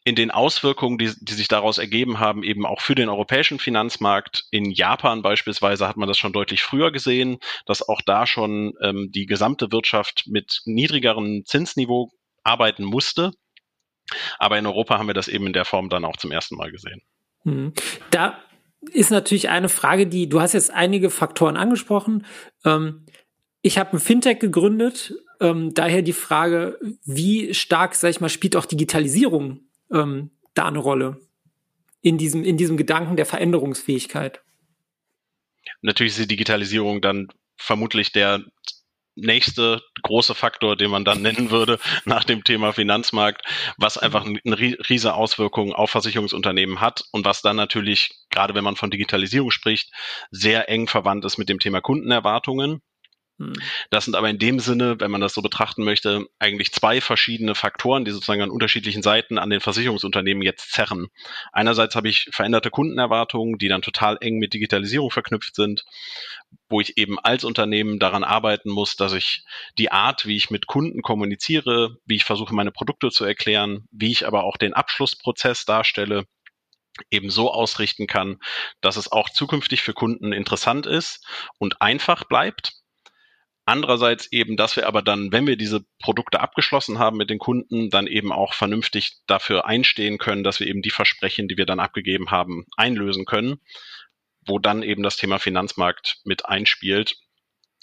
in 0.05 0.15
den 0.15 0.31
Auswirkungen, 0.31 0.97
die, 0.99 1.13
die 1.21 1.35
sich 1.35 1.49
daraus 1.49 1.79
ergeben 1.79 2.21
haben, 2.21 2.43
eben 2.43 2.65
auch 2.65 2.81
für 2.81 2.95
den 2.95 3.09
europäischen 3.09 3.59
Finanzmarkt. 3.59 4.45
In 4.51 4.71
Japan 4.71 5.23
beispielsweise 5.23 5.87
hat 5.87 5.97
man 5.97 6.09
das 6.09 6.17
schon 6.17 6.33
deutlich 6.33 6.63
früher 6.63 6.91
gesehen, 6.91 7.39
dass 7.67 7.87
auch 7.87 8.01
da 8.01 8.27
schon 8.27 8.73
ähm, 8.81 9.11
die 9.13 9.27
gesamte 9.27 9.73
Wirtschaft 9.73 10.25
mit 10.27 10.63
niedrigerem 10.65 11.45
Zinsniveau 11.45 12.11
arbeiten 12.43 12.85
musste. 12.85 13.33
Aber 14.39 14.59
in 14.59 14.67
Europa 14.67 14.99
haben 14.99 15.07
wir 15.07 15.15
das 15.15 15.29
eben 15.29 15.47
in 15.47 15.53
der 15.53 15.67
Form 15.67 15.91
dann 15.91 16.05
auch 16.05 16.17
zum 16.17 16.33
ersten 16.33 16.57
Mal 16.57 16.73
gesehen. 16.73 17.03
Mhm. 17.45 17.75
Da 18.11 18.39
ist 18.93 19.11
natürlich 19.11 19.51
eine 19.51 19.69
Frage, 19.69 20.07
die 20.07 20.29
du 20.29 20.41
hast 20.41 20.55
jetzt 20.55 20.71
einige 20.71 21.11
Faktoren 21.11 21.59
angesprochen. 21.59 22.25
Ähm, 22.65 23.05
ich 23.61 23.77
habe 23.77 23.93
ein 23.93 24.01
Fintech 24.01 24.39
gegründet. 24.39 25.13
Ähm, 25.41 25.75
daher 25.75 26.01
die 26.01 26.15
Frage, 26.15 26.79
wie 27.05 27.53
stark, 27.53 27.95
sag 27.95 28.09
ich 28.09 28.21
mal, 28.21 28.31
spielt 28.31 28.57
auch 28.57 28.65
Digitalisierung 28.65 29.61
ähm, 29.93 30.31
da 30.55 30.67
eine 30.67 30.79
Rolle 30.79 31.21
in 32.03 32.19
diesem, 32.19 32.45
in 32.45 32.57
diesem 32.57 32.77
Gedanken 32.77 33.17
der 33.17 33.27
Veränderungsfähigkeit. 33.27 34.41
Natürlich 35.83 36.13
ist 36.13 36.21
die 36.21 36.29
Digitalisierung 36.29 37.01
dann 37.01 37.29
vermutlich 37.57 38.13
der 38.13 38.43
nächste 39.17 39.83
große 40.03 40.35
Faktor, 40.35 40.77
den 40.77 40.91
man 40.91 41.05
dann 41.05 41.23
nennen 41.23 41.51
würde 41.51 41.79
nach 42.05 42.25
dem 42.25 42.45
Thema 42.45 42.73
Finanzmarkt, 42.73 43.47
was 43.77 43.99
einfach 43.99 44.25
eine 44.25 44.59
riesige 44.59 45.15
Auswirkung 45.15 45.73
auf 45.73 45.91
Versicherungsunternehmen 45.91 46.81
hat 46.81 47.05
und 47.13 47.25
was 47.25 47.43
dann 47.43 47.57
natürlich, 47.57 48.11
gerade 48.31 48.55
wenn 48.55 48.65
man 48.65 48.77
von 48.77 48.91
Digitalisierung 48.91 49.51
spricht, 49.51 49.93
sehr 50.31 50.69
eng 50.69 50.87
verwandt 50.87 51.25
ist 51.25 51.39
mit 51.39 51.49
dem 51.49 51.59
Thema 51.59 51.81
Kundenerwartungen. 51.81 52.81
Hm. 53.41 53.55
Das 53.89 54.05
sind 54.05 54.15
aber 54.15 54.29
in 54.29 54.39
dem 54.39 54.61
Sinne, 54.61 55.01
wenn 55.01 55.11
man 55.11 55.23
das 55.23 55.33
so 55.33 55.41
betrachten 55.41 55.83
möchte, 55.83 56.27
eigentlich 56.39 56.73
zwei 56.73 57.01
verschiedene 57.01 57.55
Faktoren, 57.55 58.05
die 58.05 58.11
sozusagen 58.11 58.43
an 58.43 58.51
unterschiedlichen 58.51 59.03
Seiten 59.03 59.39
an 59.39 59.49
den 59.49 59.61
Versicherungsunternehmen 59.61 60.43
jetzt 60.43 60.73
zerren. 60.73 61.09
Einerseits 61.51 61.97
habe 61.97 62.09
ich 62.09 62.29
veränderte 62.33 62.71
Kundenerwartungen, 62.71 63.57
die 63.57 63.69
dann 63.69 63.81
total 63.81 64.19
eng 64.21 64.39
mit 64.39 64.53
Digitalisierung 64.53 65.11
verknüpft 65.11 65.55
sind, 65.55 65.85
wo 66.69 66.83
ich 66.83 66.99
eben 66.99 67.19
als 67.19 67.45
Unternehmen 67.45 67.99
daran 67.99 68.25
arbeiten 68.25 68.69
muss, 68.69 68.97
dass 68.97 69.15
ich 69.15 69.43
die 69.79 69.91
Art, 69.91 70.27
wie 70.27 70.37
ich 70.37 70.51
mit 70.51 70.67
Kunden 70.67 71.01
kommuniziere, 71.01 71.97
wie 72.05 72.17
ich 72.17 72.25
versuche, 72.25 72.55
meine 72.55 72.73
Produkte 72.73 73.09
zu 73.09 73.25
erklären, 73.25 73.89
wie 73.91 74.13
ich 74.13 74.27
aber 74.27 74.45
auch 74.45 74.59
den 74.59 74.75
Abschlussprozess 74.75 75.65
darstelle, 75.65 76.27
eben 77.11 77.31
so 77.31 77.51
ausrichten 77.51 78.07
kann, 78.07 78.39
dass 78.83 78.97
es 78.97 79.11
auch 79.11 79.31
zukünftig 79.31 79.81
für 79.81 79.95
Kunden 79.95 80.33
interessant 80.33 80.87
ist 80.87 81.25
und 81.59 81.81
einfach 81.81 82.25
bleibt 82.25 82.80
Andererseits 83.71 84.27
eben, 84.33 84.57
dass 84.57 84.75
wir 84.75 84.89
aber 84.89 85.01
dann, 85.01 85.31
wenn 85.31 85.47
wir 85.47 85.55
diese 85.55 85.85
Produkte 86.03 86.41
abgeschlossen 86.41 86.99
haben 86.99 87.17
mit 87.17 87.31
den 87.31 87.39
Kunden, 87.39 87.89
dann 87.89 88.09
eben 88.09 88.33
auch 88.33 88.53
vernünftig 88.53 89.19
dafür 89.29 89.65
einstehen 89.65 90.19
können, 90.19 90.43
dass 90.43 90.59
wir 90.59 90.67
eben 90.67 90.83
die 90.83 90.91
Versprechen, 90.91 91.47
die 91.47 91.57
wir 91.57 91.67
dann 91.67 91.79
abgegeben 91.79 92.33
haben, 92.33 92.67
einlösen 92.77 93.27
können, 93.27 93.61
wo 94.45 94.59
dann 94.59 94.83
eben 94.83 95.05
das 95.05 95.17
Thema 95.17 95.39
Finanzmarkt 95.39 96.17
mit 96.25 96.47
einspielt, 96.47 97.15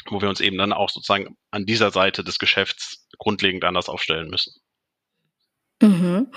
wo 0.09 0.19
wir 0.19 0.27
uns 0.27 0.41
eben 0.41 0.57
dann 0.57 0.73
auch 0.73 0.89
sozusagen 0.89 1.37
an 1.51 1.65
dieser 1.65 1.91
Seite 1.91 2.21
des 2.21 2.37
Geschäfts 2.37 3.07
grundlegend 3.17 3.63
anders 3.63 3.87
aufstellen 3.87 4.29
müssen. 4.29 4.59
Mhm. 5.81 6.27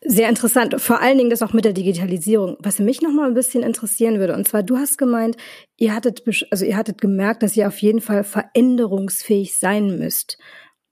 Sehr 0.00 0.28
interessant. 0.28 0.80
Vor 0.80 1.00
allen 1.00 1.18
Dingen 1.18 1.30
das 1.30 1.42
auch 1.42 1.52
mit 1.52 1.64
der 1.64 1.72
Digitalisierung. 1.72 2.56
Was 2.60 2.78
mich 2.78 3.02
noch 3.02 3.12
mal 3.12 3.26
ein 3.26 3.34
bisschen 3.34 3.62
interessieren 3.62 4.20
würde, 4.20 4.34
und 4.34 4.46
zwar 4.46 4.62
du 4.62 4.76
hast 4.76 4.98
gemeint, 4.98 5.36
ihr 5.76 5.94
hattet, 5.94 6.22
also 6.50 6.64
ihr 6.64 6.76
hattet 6.76 7.00
gemerkt, 7.00 7.42
dass 7.42 7.56
ihr 7.56 7.66
auf 7.66 7.78
jeden 7.78 8.00
Fall 8.00 8.22
veränderungsfähig 8.22 9.58
sein 9.58 9.98
müsst. 9.98 10.38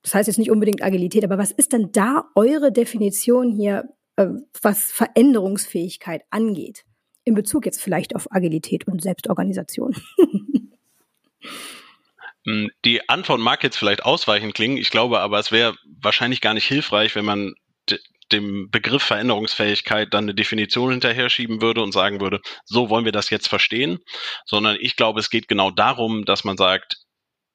Das 0.03 0.15
heißt 0.15 0.27
jetzt 0.27 0.39
nicht 0.39 0.51
unbedingt 0.51 0.83
Agilität, 0.83 1.25
aber 1.25 1.39
was 1.39 1.53
ist 1.53 1.73
denn 1.73 1.91
da 1.93 2.25
eure 2.35 2.73
Definition 2.73 3.53
hier, 3.53 3.85
äh, 4.17 4.27
was 4.61 4.91
Veränderungsfähigkeit 4.91 6.23
angeht? 6.31 6.85
In 7.25 7.35
Bezug 7.35 7.67
jetzt 7.67 7.81
vielleicht 7.81 8.17
auf 8.17 8.27
Agilität 8.31 8.87
und 8.87 9.03
Selbstorganisation. 9.03 9.95
Hm, 12.47 12.71
die 12.85 13.09
Antwort 13.09 13.41
mag 13.41 13.63
jetzt 13.63 13.77
vielleicht 13.77 14.05
ausweichend 14.05 14.55
klingen, 14.55 14.77
ich 14.77 14.91
glaube 14.91 15.21
aber, 15.21 15.39
es 15.39 15.51
wäre 15.51 15.77
wahrscheinlich 16.03 16.43
gar 16.43 16.53
nicht 16.53 16.67
hilfreich, 16.67 17.15
wenn 17.15 17.25
man 17.25 17.55
dem 18.33 18.71
Begriff 18.71 19.03
Veränderungsfähigkeit 19.03 20.13
dann 20.13 20.25
eine 20.25 20.35
Definition 20.35 20.91
hinterher 20.91 21.29
schieben 21.31 21.61
würde 21.61 21.83
und 21.83 21.93
sagen 21.93 22.21
würde, 22.21 22.41
so 22.65 22.89
wollen 22.91 23.05
wir 23.05 23.13
das 23.13 23.31
jetzt 23.31 23.49
verstehen, 23.49 23.99
sondern 24.47 24.77
ich 24.81 24.97
glaube, 24.97 25.21
es 25.21 25.31
geht 25.31 25.49
genau 25.49 25.71
darum, 25.71 26.25
dass 26.25 26.45
man 26.45 26.57
sagt, 26.57 26.97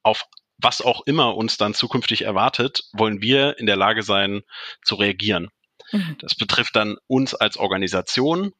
auf 0.02 0.24
was 0.62 0.82
auch 0.82 1.02
immer 1.06 1.36
uns 1.36 1.56
dann 1.56 1.74
zukünftig 1.74 2.22
erwartet, 2.22 2.82
wollen 2.92 3.22
wir 3.22 3.58
in 3.58 3.66
der 3.66 3.76
Lage 3.76 4.02
sein 4.02 4.42
zu 4.84 4.94
reagieren. 4.94 5.48
Mhm. 5.92 6.16
Das 6.20 6.34
betrifft 6.34 6.76
dann 6.76 6.96
uns 7.06 7.34
als 7.34 7.56
Organisation, 7.56 8.52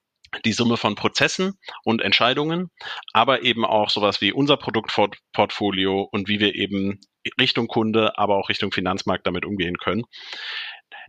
die 0.44 0.52
Summe 0.52 0.76
von 0.76 0.94
Prozessen 0.94 1.54
und 1.84 2.00
Entscheidungen, 2.00 2.70
aber 3.12 3.42
eben 3.42 3.64
auch 3.64 3.90
sowas 3.90 4.20
wie 4.20 4.32
unser 4.32 4.56
Produktportfolio 4.56 6.08
und 6.10 6.28
wie 6.28 6.40
wir 6.40 6.54
eben 6.54 7.00
Richtung 7.38 7.66
Kunde, 7.66 8.16
aber 8.16 8.36
auch 8.36 8.48
Richtung 8.48 8.72
Finanzmarkt 8.72 9.26
damit 9.26 9.44
umgehen 9.44 9.76
können. 9.76 10.04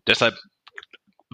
Deshalb 0.07 0.35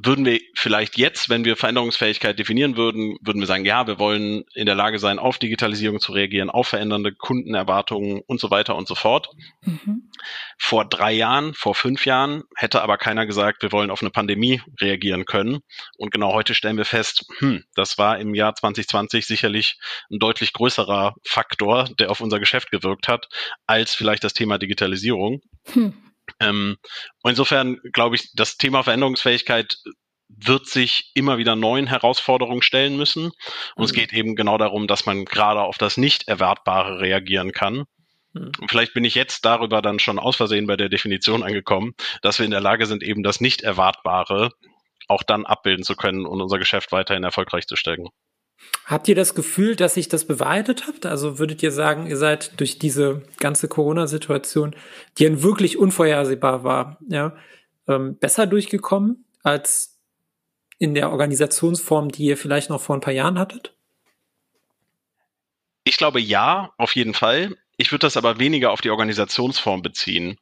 würden 0.04 0.26
wir 0.26 0.40
vielleicht 0.56 0.98
jetzt, 0.98 1.28
wenn 1.30 1.44
wir 1.44 1.58
Veränderungsfähigkeit 1.58 2.38
definieren 2.38 2.78
würden, 2.78 3.18
würden 3.22 3.40
wir 3.40 3.48
sagen, 3.48 3.66
ja, 3.66 3.88
wir 3.88 3.98
wollen 3.98 4.44
in 4.54 4.68
der 4.68 4.76
Lage 4.76 5.00
sein, 5.00 5.18
auf 5.18 5.40
Digitalisierung 5.40 6.00
zu 6.00 6.12
reagieren, 6.12 6.52
auf 6.52 6.68
verändernde 6.68 7.14
Kundenerwartungen 7.14 8.22
und 8.28 8.40
so 8.40 8.52
weiter 8.52 8.76
und 8.76 8.88
so 8.88 8.94
fort. 8.94 9.30
Mhm. 9.62 10.12
Vor 10.60 10.86
drei 10.86 11.14
Jahren, 11.14 11.56
vor 11.56 11.74
fünf 11.74 12.06
Jahren 12.06 12.44
hätte 12.56 12.84
aber 12.84 12.98
keiner 12.98 13.26
gesagt, 13.26 13.64
wir 13.64 13.72
wollen 13.72 13.90
auf 13.90 14.02
eine 14.02 14.12
Pandemie 14.12 14.62
reagieren 14.80 15.26
können. 15.26 15.60
Und 15.98 16.12
genau 16.12 16.32
heute 16.34 16.54
stellen 16.54 16.78
wir 16.78 16.86
fest, 16.86 17.26
hm, 17.40 17.64
das 17.74 17.98
war 17.98 18.20
im 18.20 18.36
Jahr 18.36 18.54
2020 18.54 19.26
sicherlich 19.26 19.80
ein 20.12 20.20
deutlich 20.20 20.54
größerer 20.54 21.16
Faktor, 21.26 21.90
der 22.00 22.12
auf 22.12 22.22
unser 22.22 22.40
Geschäft 22.40 22.70
gewirkt 22.70 23.08
hat, 23.08 23.28
als 23.66 23.96
vielleicht 23.96 24.24
das 24.24 24.34
Thema 24.34 24.60
Digitalisierung. 24.60 25.42
Hm. 25.74 26.07
Ähm, 26.40 26.78
und 27.24 27.32
insofern 27.32 27.80
glaube 27.94 28.16
ich, 28.16 28.32
das 28.34 28.58
Thema 28.58 28.84
Veränderungsfähigkeit 28.84 29.76
wird 30.30 30.68
sich 30.68 31.12
immer 31.14 31.38
wieder 31.38 31.56
neuen 31.56 31.88
Herausforderungen 31.88 32.62
stellen 32.62 32.98
müssen. 32.98 33.26
Und 33.26 33.34
mhm. 33.78 33.84
es 33.84 33.94
geht 33.94 34.14
eben 34.14 34.36
genau 34.36 34.58
darum, 34.58 34.88
dass 34.88 35.06
man 35.06 35.26
gerade 35.26 35.62
auf 35.62 35.78
das 35.78 35.98
Nicht-Erwartbare 35.98 37.00
reagieren 37.00 37.52
kann. 37.52 37.86
Mhm. 38.34 38.52
Und 38.60 38.70
vielleicht 38.70 38.94
bin 38.94 39.06
ich 39.06 39.16
jetzt 39.16 39.46
darüber 39.46 39.82
dann 39.82 40.00
schon 40.00 40.20
aus 40.20 40.36
Versehen 40.36 40.68
bei 40.68 40.76
der 40.76 40.90
Definition 40.90 41.44
angekommen, 41.44 41.94
dass 42.22 42.40
wir 42.40 42.46
in 42.46 42.52
der 42.52 42.62
Lage 42.62 42.86
sind, 42.86 43.04
eben 43.04 43.24
das 43.24 43.42
Nicht-Erwartbare 43.42 44.52
auch 45.08 45.24
dann 45.24 45.46
abbilden 45.46 45.84
zu 45.84 45.96
können 45.96 46.26
und 46.26 46.42
unser 46.42 46.60
Geschäft 46.60 46.92
weiterhin 46.92 47.24
erfolgreich 47.24 47.66
zu 47.66 47.76
stellen. 47.78 48.10
Habt 48.86 49.08
ihr 49.08 49.16
das 49.16 49.36
Gefühl, 49.36 49.76
dass 49.76 49.96
sich 49.96 50.08
das 50.08 50.26
bewahrheitet 50.26 50.88
habt? 50.88 51.06
Also 51.06 51.40
würdet 51.40 51.62
ihr 51.62 51.72
sagen, 51.72 52.08
ihr 52.08 52.18
seid 52.18 52.60
durch 52.60 52.80
diese 52.80 53.22
ganze 53.38 53.68
Corona-Situation, 53.68 54.76
die 55.18 55.26
ja 55.26 55.44
wirklich 55.44 55.78
unvorhersehbar 55.78 56.64
war, 56.64 56.98
ja, 57.10 57.36
ähm, 57.88 58.18
besser 58.18 58.48
durchgekommen 58.48 59.26
als 59.44 60.00
in 60.80 60.94
der 60.94 61.12
Organisationsform, 61.12 62.10
die 62.12 62.26
ihr 62.26 62.38
vielleicht 62.38 62.70
noch 62.70 62.82
vor 62.82 62.96
ein 62.96 63.02
paar 63.02 63.14
Jahren 63.14 63.40
hattet? 63.40 63.74
Ich 65.84 65.98
glaube 65.98 66.20
ja, 66.20 66.74
auf 66.78 66.96
jeden 66.96 67.14
Fall. 67.14 67.56
Ich 67.78 67.92
würde 67.92 68.08
das 68.08 68.18
aber 68.18 68.40
weniger 68.40 68.72
auf 68.72 68.82
die 68.82 68.90
Organisationsform 68.90 69.82
beziehen. 69.82 70.38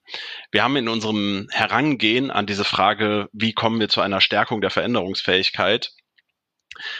Wir 0.51 0.63
haben 0.63 0.75
in 0.77 0.87
unserem 0.87 1.47
Herangehen 1.51 2.31
an 2.31 2.45
diese 2.45 2.63
Frage, 2.63 3.29
wie 3.33 3.53
kommen 3.53 3.79
wir 3.79 3.89
zu 3.89 4.01
einer 4.01 4.21
Stärkung 4.21 4.61
der 4.61 4.69
Veränderungsfähigkeit, 4.69 5.91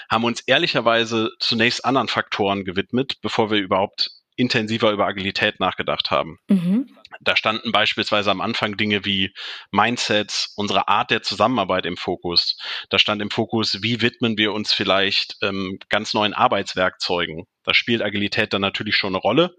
haben 0.10 0.24
uns 0.24 0.42
ehrlicherweise 0.42 1.32
zunächst 1.40 1.86
anderen 1.86 2.08
Faktoren 2.08 2.66
gewidmet, 2.66 3.22
bevor 3.22 3.52
wir 3.52 3.60
überhaupt 3.60 4.12
intensiver 4.36 4.92
über 4.92 5.06
Agilität 5.06 5.60
nachgedacht 5.60 6.12
haben. 6.12 6.38
Mhm. 6.48 6.98
Da 7.22 7.38
standen 7.38 7.72
beispielsweise 7.72 8.32
am 8.32 8.42
Anfang 8.42 8.76
Dinge 8.76 9.06
wie 9.06 9.34
Mindsets, 9.72 10.54
unsere 10.58 10.88
Art 10.88 11.12
der 11.12 11.22
Zusammenarbeit 11.22 11.86
im 11.86 11.98
Fokus. 11.98 12.58
Da 12.90 13.00
stand 13.00 13.22
im 13.22 13.32
Fokus, 13.32 13.82
wie 13.82 14.02
widmen 14.02 14.38
wir 14.38 14.54
uns 14.54 14.74
vielleicht 14.74 15.38
ähm, 15.42 15.80
ganz 15.90 16.14
neuen 16.14 16.34
Arbeitswerkzeugen. 16.34 17.46
Da 17.64 17.74
spielt 17.74 18.02
Agilität 18.02 18.54
dann 18.54 18.62
natürlich 18.62 18.98
schon 18.98 19.16
eine 19.16 19.22
Rolle. 19.22 19.56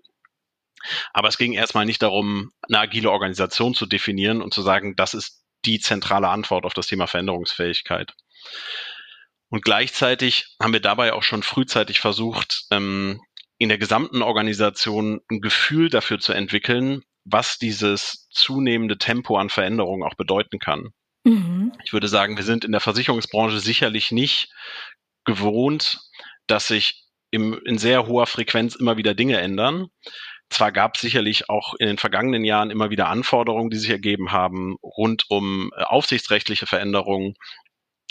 Aber 1.13 1.29
es 1.29 1.39
ging 1.39 1.55
erstmal 1.55 1.87
nicht 1.87 2.03
darum, 2.03 2.53
eine 2.69 2.79
agile 2.79 3.11
Organisation 3.11 3.75
zu 3.75 3.87
definieren 3.87 4.43
und 4.43 4.53
zu 4.53 4.63
sagen, 4.63 4.95
das 4.97 5.15
ist 5.15 5.43
die 5.65 5.81
zentrale 5.81 6.29
Antwort 6.29 6.65
auf 6.65 6.75
das 6.75 6.87
Thema 6.87 7.07
Veränderungsfähigkeit. 7.07 8.15
Und 9.49 9.65
gleichzeitig 9.65 10.57
haben 10.61 10.73
wir 10.73 10.81
dabei 10.81 11.12
auch 11.12 11.23
schon 11.23 11.43
frühzeitig 11.43 12.00
versucht, 12.00 12.65
ähm, 12.71 13.21
in 13.59 13.69
der 13.69 13.79
gesamten 13.79 14.23
Organisation 14.23 15.21
ein 15.31 15.41
Gefühl 15.41 15.88
dafür 15.88 16.19
zu 16.19 16.33
entwickeln, 16.33 17.03
was 17.25 17.59
dieses 17.59 18.29
zunehmende 18.31 18.99
Tempo 18.99 19.37
an 19.37 19.49
Veränderungen 19.49 20.03
auch 20.03 20.15
bedeuten 20.15 20.59
kann. 20.59 20.91
Mhm. 21.25 21.73
Ich 21.85 21.93
würde 21.93 22.09
sagen, 22.09 22.37
wir 22.37 22.45
sind 22.45 22.65
in 22.65 22.73
der 22.73 22.81
Versicherungsbranche 22.81 23.59
sicherlich 23.59 24.12
nicht 24.12 24.53
gewohnt, 25.25 25.99
dass 26.47 26.69
sich 26.69 27.05
im, 27.31 27.61
in 27.65 27.79
sehr 27.79 28.07
hoher 28.07 28.26
Frequenz 28.26 28.76
immer 28.76 28.97
wieder 28.97 29.15
Dinge 29.15 29.38
ändern. 29.38 29.88
Zwar 30.49 30.71
gab 30.71 30.95
es 30.95 31.00
sicherlich 31.00 31.50
auch 31.50 31.75
in 31.79 31.88
den 31.88 31.99
vergangenen 31.99 32.45
Jahren 32.45 32.71
immer 32.71 32.91
wieder 32.91 33.09
Anforderungen, 33.09 33.71
die 33.71 33.79
sich 33.79 33.91
ergeben 33.91 34.31
haben, 34.31 34.76
rund 34.83 35.25
um 35.29 35.73
äh, 35.76 35.83
aufsichtsrechtliche 35.83 36.67
Veränderungen, 36.67 37.35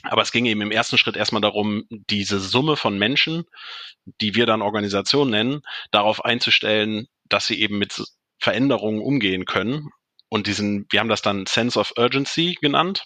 aber 0.10 0.22
es 0.22 0.32
ging 0.32 0.46
eben 0.46 0.62
im 0.62 0.72
ersten 0.72 0.98
Schritt 0.98 1.16
erstmal 1.16 1.42
darum, 1.42 1.86
diese 1.90 2.40
Summe 2.40 2.76
von 2.76 2.98
Menschen, 2.98 3.46
die 4.22 4.36
wir 4.36 4.46
dann 4.46 4.62
Organisation 4.62 5.30
nennen, 5.30 5.62
darauf 5.92 6.24
einzustellen, 6.24 7.08
dass 7.26 7.48
sie 7.48 7.60
eben 7.60 7.78
mit 7.78 8.04
Veränderungen 8.40 9.02
umgehen 9.02 9.46
können. 9.46 9.90
Und 10.30 10.48
diesen, 10.48 10.86
wir 10.90 11.00
haben 11.00 11.10
das 11.10 11.22
dann 11.22 11.46
Sense 11.46 11.80
of 11.80 11.94
Urgency 11.98 12.58
genannt 12.60 13.06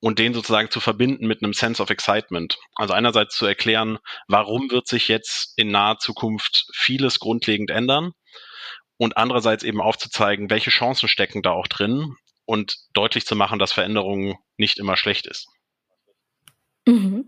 und 0.00 0.18
den 0.18 0.32
sozusagen 0.32 0.70
zu 0.70 0.80
verbinden 0.80 1.26
mit 1.26 1.42
einem 1.42 1.52
Sense 1.52 1.82
of 1.82 1.90
Excitement. 1.90 2.58
Also 2.74 2.94
einerseits 2.94 3.36
zu 3.36 3.46
erklären, 3.46 3.98
warum 4.28 4.70
wird 4.70 4.88
sich 4.88 5.08
jetzt 5.08 5.52
in 5.56 5.70
naher 5.70 5.98
Zukunft 5.98 6.66
vieles 6.74 7.18
grundlegend 7.18 7.70
ändern 7.70 8.12
und 8.96 9.16
andererseits 9.16 9.62
eben 9.62 9.80
aufzuzeigen, 9.80 10.50
welche 10.50 10.70
Chancen 10.70 11.08
stecken 11.08 11.42
da 11.42 11.52
auch 11.52 11.66
drin 11.66 12.16
und 12.46 12.76
deutlich 12.94 13.26
zu 13.26 13.36
machen, 13.36 13.58
dass 13.58 13.72
Veränderung 13.72 14.38
nicht 14.56 14.78
immer 14.78 14.96
schlecht 14.96 15.26
ist. 15.26 15.46
Mhm. 16.86 17.24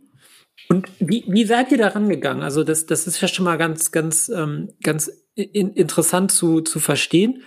Und 0.68 0.88
wie, 0.98 1.24
wie 1.26 1.44
seid 1.44 1.72
ihr 1.72 1.78
da 1.78 1.88
rangegangen? 1.88 2.42
Also 2.42 2.64
das, 2.64 2.86
das 2.86 3.06
ist 3.06 3.20
ja 3.20 3.28
schon 3.28 3.44
mal 3.44 3.58
ganz, 3.58 3.90
ganz, 3.92 4.28
ähm, 4.28 4.70
ganz 4.82 5.10
in, 5.34 5.72
interessant 5.74 6.30
zu, 6.30 6.60
zu 6.60 6.78
verstehen. 6.80 7.42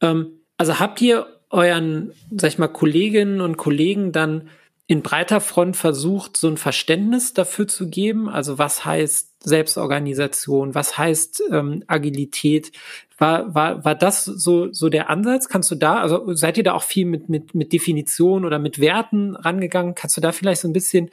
Ähm, 0.00 0.40
also 0.56 0.78
habt 0.78 1.00
ihr 1.00 1.26
euren, 1.50 2.12
sag 2.30 2.48
ich 2.48 2.58
mal, 2.58 2.68
Kolleginnen 2.68 3.40
und 3.40 3.56
Kollegen 3.56 4.12
dann 4.12 4.48
in 4.90 5.02
breiter 5.02 5.42
Front 5.42 5.76
versucht, 5.76 6.38
so 6.38 6.48
ein 6.48 6.56
Verständnis 6.56 7.34
dafür 7.34 7.68
zu 7.68 7.90
geben? 7.90 8.26
Also 8.30 8.56
was 8.56 8.86
heißt 8.86 9.44
Selbstorganisation? 9.44 10.74
Was 10.74 10.96
heißt 10.96 11.42
ähm, 11.52 11.84
Agilität? 11.86 12.72
War, 13.18 13.54
war, 13.54 13.84
war 13.84 13.94
das 13.94 14.24
so, 14.24 14.72
so 14.72 14.88
der 14.88 15.10
Ansatz? 15.10 15.50
Kannst 15.50 15.70
du 15.70 15.74
da, 15.74 16.00
also 16.00 16.34
seid 16.34 16.56
ihr 16.56 16.64
da 16.64 16.72
auch 16.72 16.82
viel 16.82 17.04
mit, 17.04 17.28
mit, 17.28 17.54
mit 17.54 17.74
Definition 17.74 18.46
oder 18.46 18.58
mit 18.58 18.80
Werten 18.80 19.36
rangegangen? 19.36 19.94
Kannst 19.94 20.16
du 20.16 20.22
da 20.22 20.32
vielleicht 20.32 20.62
so 20.62 20.68
ein 20.68 20.72
bisschen 20.72 21.10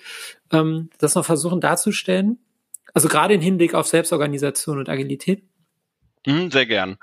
ähm, 0.53 0.89
das 0.99 1.15
noch 1.15 1.25
versuchen 1.25 1.59
darzustellen? 1.59 2.39
Also 2.93 3.09
gerade 3.09 3.33
im 3.33 3.41
Hinblick 3.41 3.73
auf 3.73 3.87
Selbstorganisation 3.87 4.79
und 4.79 4.87
Agilität? 4.87 5.43
Mhm, 6.25 6.49
sehr 6.49 6.65
gern. 6.65 6.97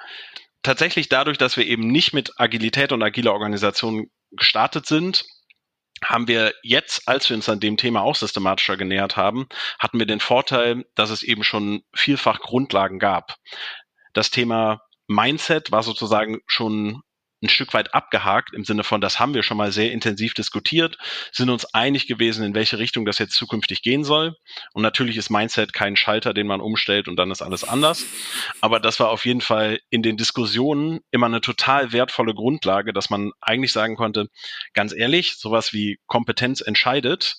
Tatsächlich 0.62 1.10
dadurch, 1.10 1.36
dass 1.36 1.58
wir 1.58 1.66
eben 1.66 1.86
nicht 1.88 2.14
mit 2.14 2.32
Agilität 2.38 2.92
und 2.92 3.02
agiler 3.02 3.34
Organisation 3.34 4.08
gestartet 4.30 4.86
sind, 4.86 5.26
haben 6.04 6.28
wir 6.28 6.54
jetzt, 6.62 7.08
als 7.08 7.28
wir 7.28 7.36
uns 7.36 7.48
an 7.48 7.60
dem 7.60 7.76
Thema 7.76 8.02
auch 8.02 8.16
systematischer 8.16 8.76
genähert 8.76 9.16
haben, 9.16 9.46
hatten 9.78 9.98
wir 9.98 10.06
den 10.06 10.20
Vorteil, 10.20 10.84
dass 10.94 11.10
es 11.10 11.22
eben 11.22 11.44
schon 11.44 11.82
vielfach 11.94 12.40
Grundlagen 12.40 12.98
gab. 12.98 13.36
Das 14.12 14.30
Thema 14.30 14.82
Mindset 15.06 15.72
war 15.72 15.82
sozusagen 15.82 16.40
schon 16.46 17.02
ein 17.42 17.48
Stück 17.48 17.74
weit 17.74 17.94
abgehakt 17.94 18.54
im 18.54 18.64
Sinne 18.64 18.84
von, 18.84 19.00
das 19.00 19.18
haben 19.18 19.34
wir 19.34 19.42
schon 19.42 19.56
mal 19.56 19.72
sehr 19.72 19.92
intensiv 19.92 20.34
diskutiert, 20.34 20.96
sind 21.32 21.50
uns 21.50 21.64
einig 21.74 22.06
gewesen, 22.06 22.44
in 22.44 22.54
welche 22.54 22.78
Richtung 22.78 23.04
das 23.04 23.18
jetzt 23.18 23.34
zukünftig 23.34 23.82
gehen 23.82 24.04
soll. 24.04 24.36
Und 24.72 24.82
natürlich 24.82 25.16
ist 25.16 25.30
Mindset 25.30 25.72
kein 25.72 25.96
Schalter, 25.96 26.34
den 26.34 26.46
man 26.46 26.60
umstellt 26.60 27.08
und 27.08 27.16
dann 27.16 27.30
ist 27.30 27.42
alles 27.42 27.64
anders. 27.64 28.04
Aber 28.60 28.80
das 28.80 29.00
war 29.00 29.10
auf 29.10 29.26
jeden 29.26 29.40
Fall 29.40 29.80
in 29.90 30.02
den 30.02 30.16
Diskussionen 30.16 31.00
immer 31.10 31.26
eine 31.26 31.40
total 31.40 31.92
wertvolle 31.92 32.34
Grundlage, 32.34 32.92
dass 32.92 33.10
man 33.10 33.32
eigentlich 33.40 33.72
sagen 33.72 33.96
konnte, 33.96 34.28
ganz 34.72 34.92
ehrlich, 34.92 35.36
sowas 35.36 35.72
wie 35.72 35.98
Kompetenz 36.06 36.60
entscheidet, 36.60 37.36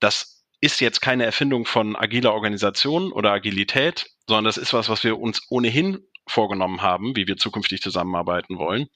das 0.00 0.44
ist 0.60 0.80
jetzt 0.80 1.00
keine 1.00 1.24
Erfindung 1.24 1.64
von 1.64 1.96
agiler 1.96 2.34
Organisation 2.34 3.12
oder 3.12 3.32
Agilität, 3.32 4.10
sondern 4.26 4.44
das 4.44 4.58
ist 4.58 4.72
was, 4.72 4.88
was 4.88 5.04
wir 5.04 5.18
uns 5.18 5.40
ohnehin 5.48 6.00
vorgenommen 6.26 6.82
haben, 6.82 7.16
wie 7.16 7.26
wir 7.26 7.36
zukünftig 7.36 7.80
zusammenarbeiten 7.80 8.58
wollen. 8.58 8.88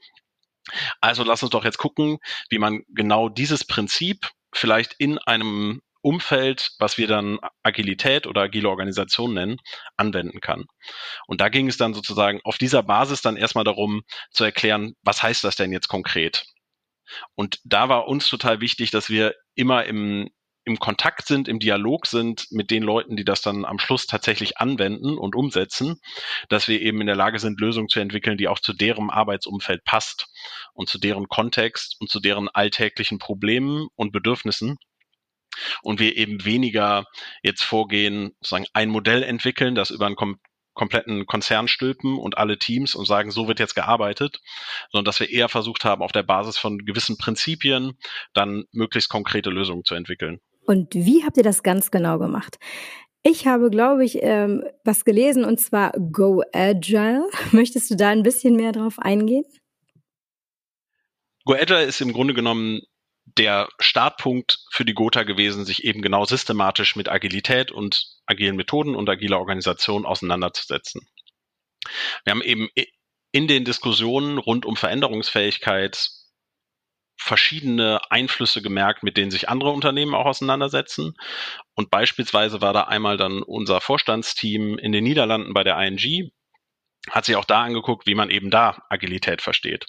Also 1.00 1.24
lass 1.24 1.42
uns 1.42 1.50
doch 1.50 1.64
jetzt 1.64 1.78
gucken, 1.78 2.18
wie 2.48 2.58
man 2.58 2.82
genau 2.88 3.28
dieses 3.28 3.66
Prinzip 3.66 4.30
vielleicht 4.52 4.94
in 4.98 5.18
einem 5.18 5.80
Umfeld, 6.00 6.72
was 6.78 6.98
wir 6.98 7.06
dann 7.06 7.38
Agilität 7.62 8.26
oder 8.26 8.42
agile 8.42 8.68
Organisation 8.68 9.32
nennen, 9.32 9.56
anwenden 9.96 10.40
kann. 10.40 10.66
Und 11.26 11.40
da 11.40 11.48
ging 11.48 11.66
es 11.66 11.78
dann 11.78 11.94
sozusagen 11.94 12.40
auf 12.44 12.58
dieser 12.58 12.82
Basis 12.82 13.22
dann 13.22 13.38
erstmal 13.38 13.64
darum 13.64 14.02
zu 14.30 14.44
erklären, 14.44 14.94
was 15.02 15.22
heißt 15.22 15.42
das 15.44 15.56
denn 15.56 15.72
jetzt 15.72 15.88
konkret? 15.88 16.44
Und 17.34 17.58
da 17.64 17.88
war 17.88 18.06
uns 18.06 18.28
total 18.28 18.60
wichtig, 18.60 18.90
dass 18.90 19.08
wir 19.08 19.34
immer 19.54 19.84
im, 19.84 20.28
im 20.64 20.78
Kontakt 20.78 21.26
sind, 21.26 21.46
im 21.46 21.58
Dialog 21.58 22.06
sind 22.06 22.46
mit 22.50 22.70
den 22.70 22.82
Leuten, 22.82 23.16
die 23.16 23.24
das 23.24 23.42
dann 23.42 23.64
am 23.64 23.78
Schluss 23.78 24.06
tatsächlich 24.06 24.58
anwenden 24.58 25.18
und 25.18 25.34
umsetzen, 25.34 26.00
dass 26.48 26.68
wir 26.68 26.80
eben 26.80 27.00
in 27.00 27.06
der 27.06 27.16
Lage 27.16 27.38
sind, 27.38 27.60
Lösungen 27.60 27.88
zu 27.88 28.00
entwickeln, 28.00 28.38
die 28.38 28.48
auch 28.48 28.58
zu 28.58 28.72
deren 28.72 29.10
Arbeitsumfeld 29.10 29.84
passt 29.84 30.26
und 30.72 30.88
zu 30.88 30.98
deren 30.98 31.28
Kontext 31.28 31.96
und 32.00 32.08
zu 32.10 32.18
deren 32.18 32.48
alltäglichen 32.48 33.18
Problemen 33.18 33.88
und 33.94 34.12
Bedürfnissen. 34.12 34.78
Und 35.82 36.00
wir 36.00 36.16
eben 36.16 36.44
weniger 36.44 37.04
jetzt 37.42 37.62
vorgehen, 37.62 38.32
sozusagen 38.40 38.66
ein 38.72 38.88
Modell 38.88 39.22
entwickeln, 39.22 39.74
das 39.74 39.90
über 39.90 40.06
einen 40.06 40.16
kom 40.16 40.38
kompletten 40.74 41.26
Konzern 41.26 41.68
stülpen 41.68 42.18
und 42.18 42.36
alle 42.36 42.58
Teams 42.58 42.96
und 42.96 43.06
sagen, 43.06 43.30
so 43.30 43.46
wird 43.46 43.60
jetzt 43.60 43.74
gearbeitet, 43.74 44.40
sondern 44.90 45.04
dass 45.04 45.20
wir 45.20 45.30
eher 45.30 45.48
versucht 45.48 45.84
haben, 45.84 46.02
auf 46.02 46.10
der 46.10 46.24
Basis 46.24 46.58
von 46.58 46.78
gewissen 46.78 47.16
Prinzipien 47.16 47.96
dann 48.32 48.64
möglichst 48.72 49.08
konkrete 49.08 49.50
Lösungen 49.50 49.84
zu 49.84 49.94
entwickeln. 49.94 50.40
Und 50.66 50.94
wie 50.94 51.24
habt 51.24 51.36
ihr 51.36 51.42
das 51.42 51.62
ganz 51.62 51.90
genau 51.90 52.18
gemacht? 52.18 52.58
Ich 53.22 53.46
habe, 53.46 53.70
glaube 53.70 54.04
ich, 54.04 54.18
ähm, 54.22 54.64
was 54.84 55.04
gelesen 55.04 55.44
und 55.44 55.58
zwar 55.58 55.92
Go 55.92 56.42
Agile. 56.52 57.28
Möchtest 57.52 57.90
du 57.90 57.96
da 57.96 58.10
ein 58.10 58.22
bisschen 58.22 58.56
mehr 58.56 58.72
drauf 58.72 58.98
eingehen? 58.98 59.44
Go 61.44 61.54
Agile 61.54 61.84
ist 61.84 62.00
im 62.00 62.12
Grunde 62.12 62.34
genommen 62.34 62.82
der 63.38 63.68
Startpunkt 63.78 64.58
für 64.70 64.84
die 64.84 64.94
Gotha 64.94 65.22
gewesen, 65.22 65.64
sich 65.64 65.84
eben 65.84 66.02
genau 66.02 66.24
systematisch 66.24 66.96
mit 66.96 67.08
Agilität 67.08 67.72
und 67.72 68.06
agilen 68.26 68.56
Methoden 68.56 68.94
und 68.94 69.08
agiler 69.08 69.38
Organisation 69.38 70.04
auseinanderzusetzen. 70.04 71.06
Wir 72.24 72.30
haben 72.30 72.42
eben 72.42 72.68
in 73.32 73.48
den 73.48 73.64
Diskussionen 73.64 74.38
rund 74.38 74.66
um 74.66 74.76
Veränderungsfähigkeit 74.76 76.10
verschiedene 77.16 78.00
Einflüsse 78.10 78.60
gemerkt, 78.62 79.02
mit 79.02 79.16
denen 79.16 79.30
sich 79.30 79.48
andere 79.48 79.70
Unternehmen 79.70 80.14
auch 80.14 80.26
auseinandersetzen. 80.26 81.14
Und 81.74 81.90
beispielsweise 81.90 82.60
war 82.60 82.72
da 82.72 82.82
einmal 82.82 83.16
dann 83.16 83.42
unser 83.42 83.80
Vorstandsteam 83.80 84.78
in 84.78 84.92
den 84.92 85.04
Niederlanden 85.04 85.54
bei 85.54 85.64
der 85.64 85.78
ING, 85.78 86.30
hat 87.10 87.24
sich 87.24 87.36
auch 87.36 87.44
da 87.44 87.62
angeguckt, 87.62 88.06
wie 88.06 88.14
man 88.14 88.30
eben 88.30 88.50
da 88.50 88.82
Agilität 88.88 89.42
versteht. 89.42 89.86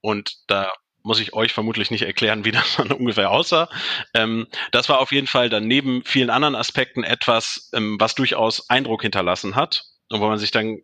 Und 0.00 0.36
da 0.46 0.72
muss 1.02 1.20
ich 1.20 1.34
euch 1.34 1.52
vermutlich 1.52 1.90
nicht 1.90 2.02
erklären, 2.02 2.44
wie 2.44 2.50
das 2.52 2.76
dann 2.76 2.92
ungefähr 2.92 3.30
aussah. 3.30 3.68
Ähm, 4.14 4.46
das 4.72 4.88
war 4.88 5.00
auf 5.00 5.12
jeden 5.12 5.28
Fall 5.28 5.48
dann 5.48 5.66
neben 5.66 6.04
vielen 6.04 6.30
anderen 6.30 6.56
Aspekten 6.56 7.04
etwas, 7.04 7.70
ähm, 7.74 7.96
was 8.00 8.14
durchaus 8.14 8.68
Eindruck 8.68 9.02
hinterlassen 9.02 9.54
hat 9.56 9.84
und 10.10 10.20
wo 10.20 10.28
man 10.28 10.38
sich 10.38 10.50
dann 10.50 10.78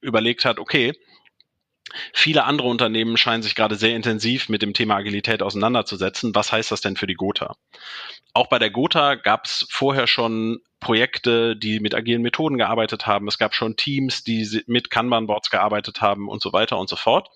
überlegt 0.00 0.44
hat, 0.44 0.58
okay, 0.58 0.94
Viele 2.12 2.44
andere 2.44 2.68
Unternehmen 2.68 3.16
scheinen 3.16 3.42
sich 3.42 3.54
gerade 3.54 3.74
sehr 3.74 3.96
intensiv 3.96 4.48
mit 4.48 4.62
dem 4.62 4.74
Thema 4.74 4.96
Agilität 4.96 5.42
auseinanderzusetzen. 5.42 6.34
Was 6.34 6.52
heißt 6.52 6.70
das 6.70 6.80
denn 6.80 6.96
für 6.96 7.06
die 7.06 7.14
Gotha? 7.14 7.56
Auch 8.32 8.48
bei 8.48 8.58
der 8.58 8.70
Gotha 8.70 9.16
gab 9.16 9.46
es 9.46 9.66
vorher 9.70 10.06
schon 10.06 10.60
Projekte, 10.78 11.56
die 11.56 11.80
mit 11.80 11.94
agilen 11.94 12.22
Methoden 12.22 12.58
gearbeitet 12.58 13.06
haben. 13.06 13.28
Es 13.28 13.38
gab 13.38 13.54
schon 13.54 13.76
Teams, 13.76 14.24
die 14.24 14.62
mit 14.66 14.90
Kanban-Boards 14.90 15.50
gearbeitet 15.50 16.00
haben 16.00 16.28
und 16.28 16.42
so 16.42 16.52
weiter 16.52 16.78
und 16.78 16.88
so 16.88 16.96
fort. 16.96 17.28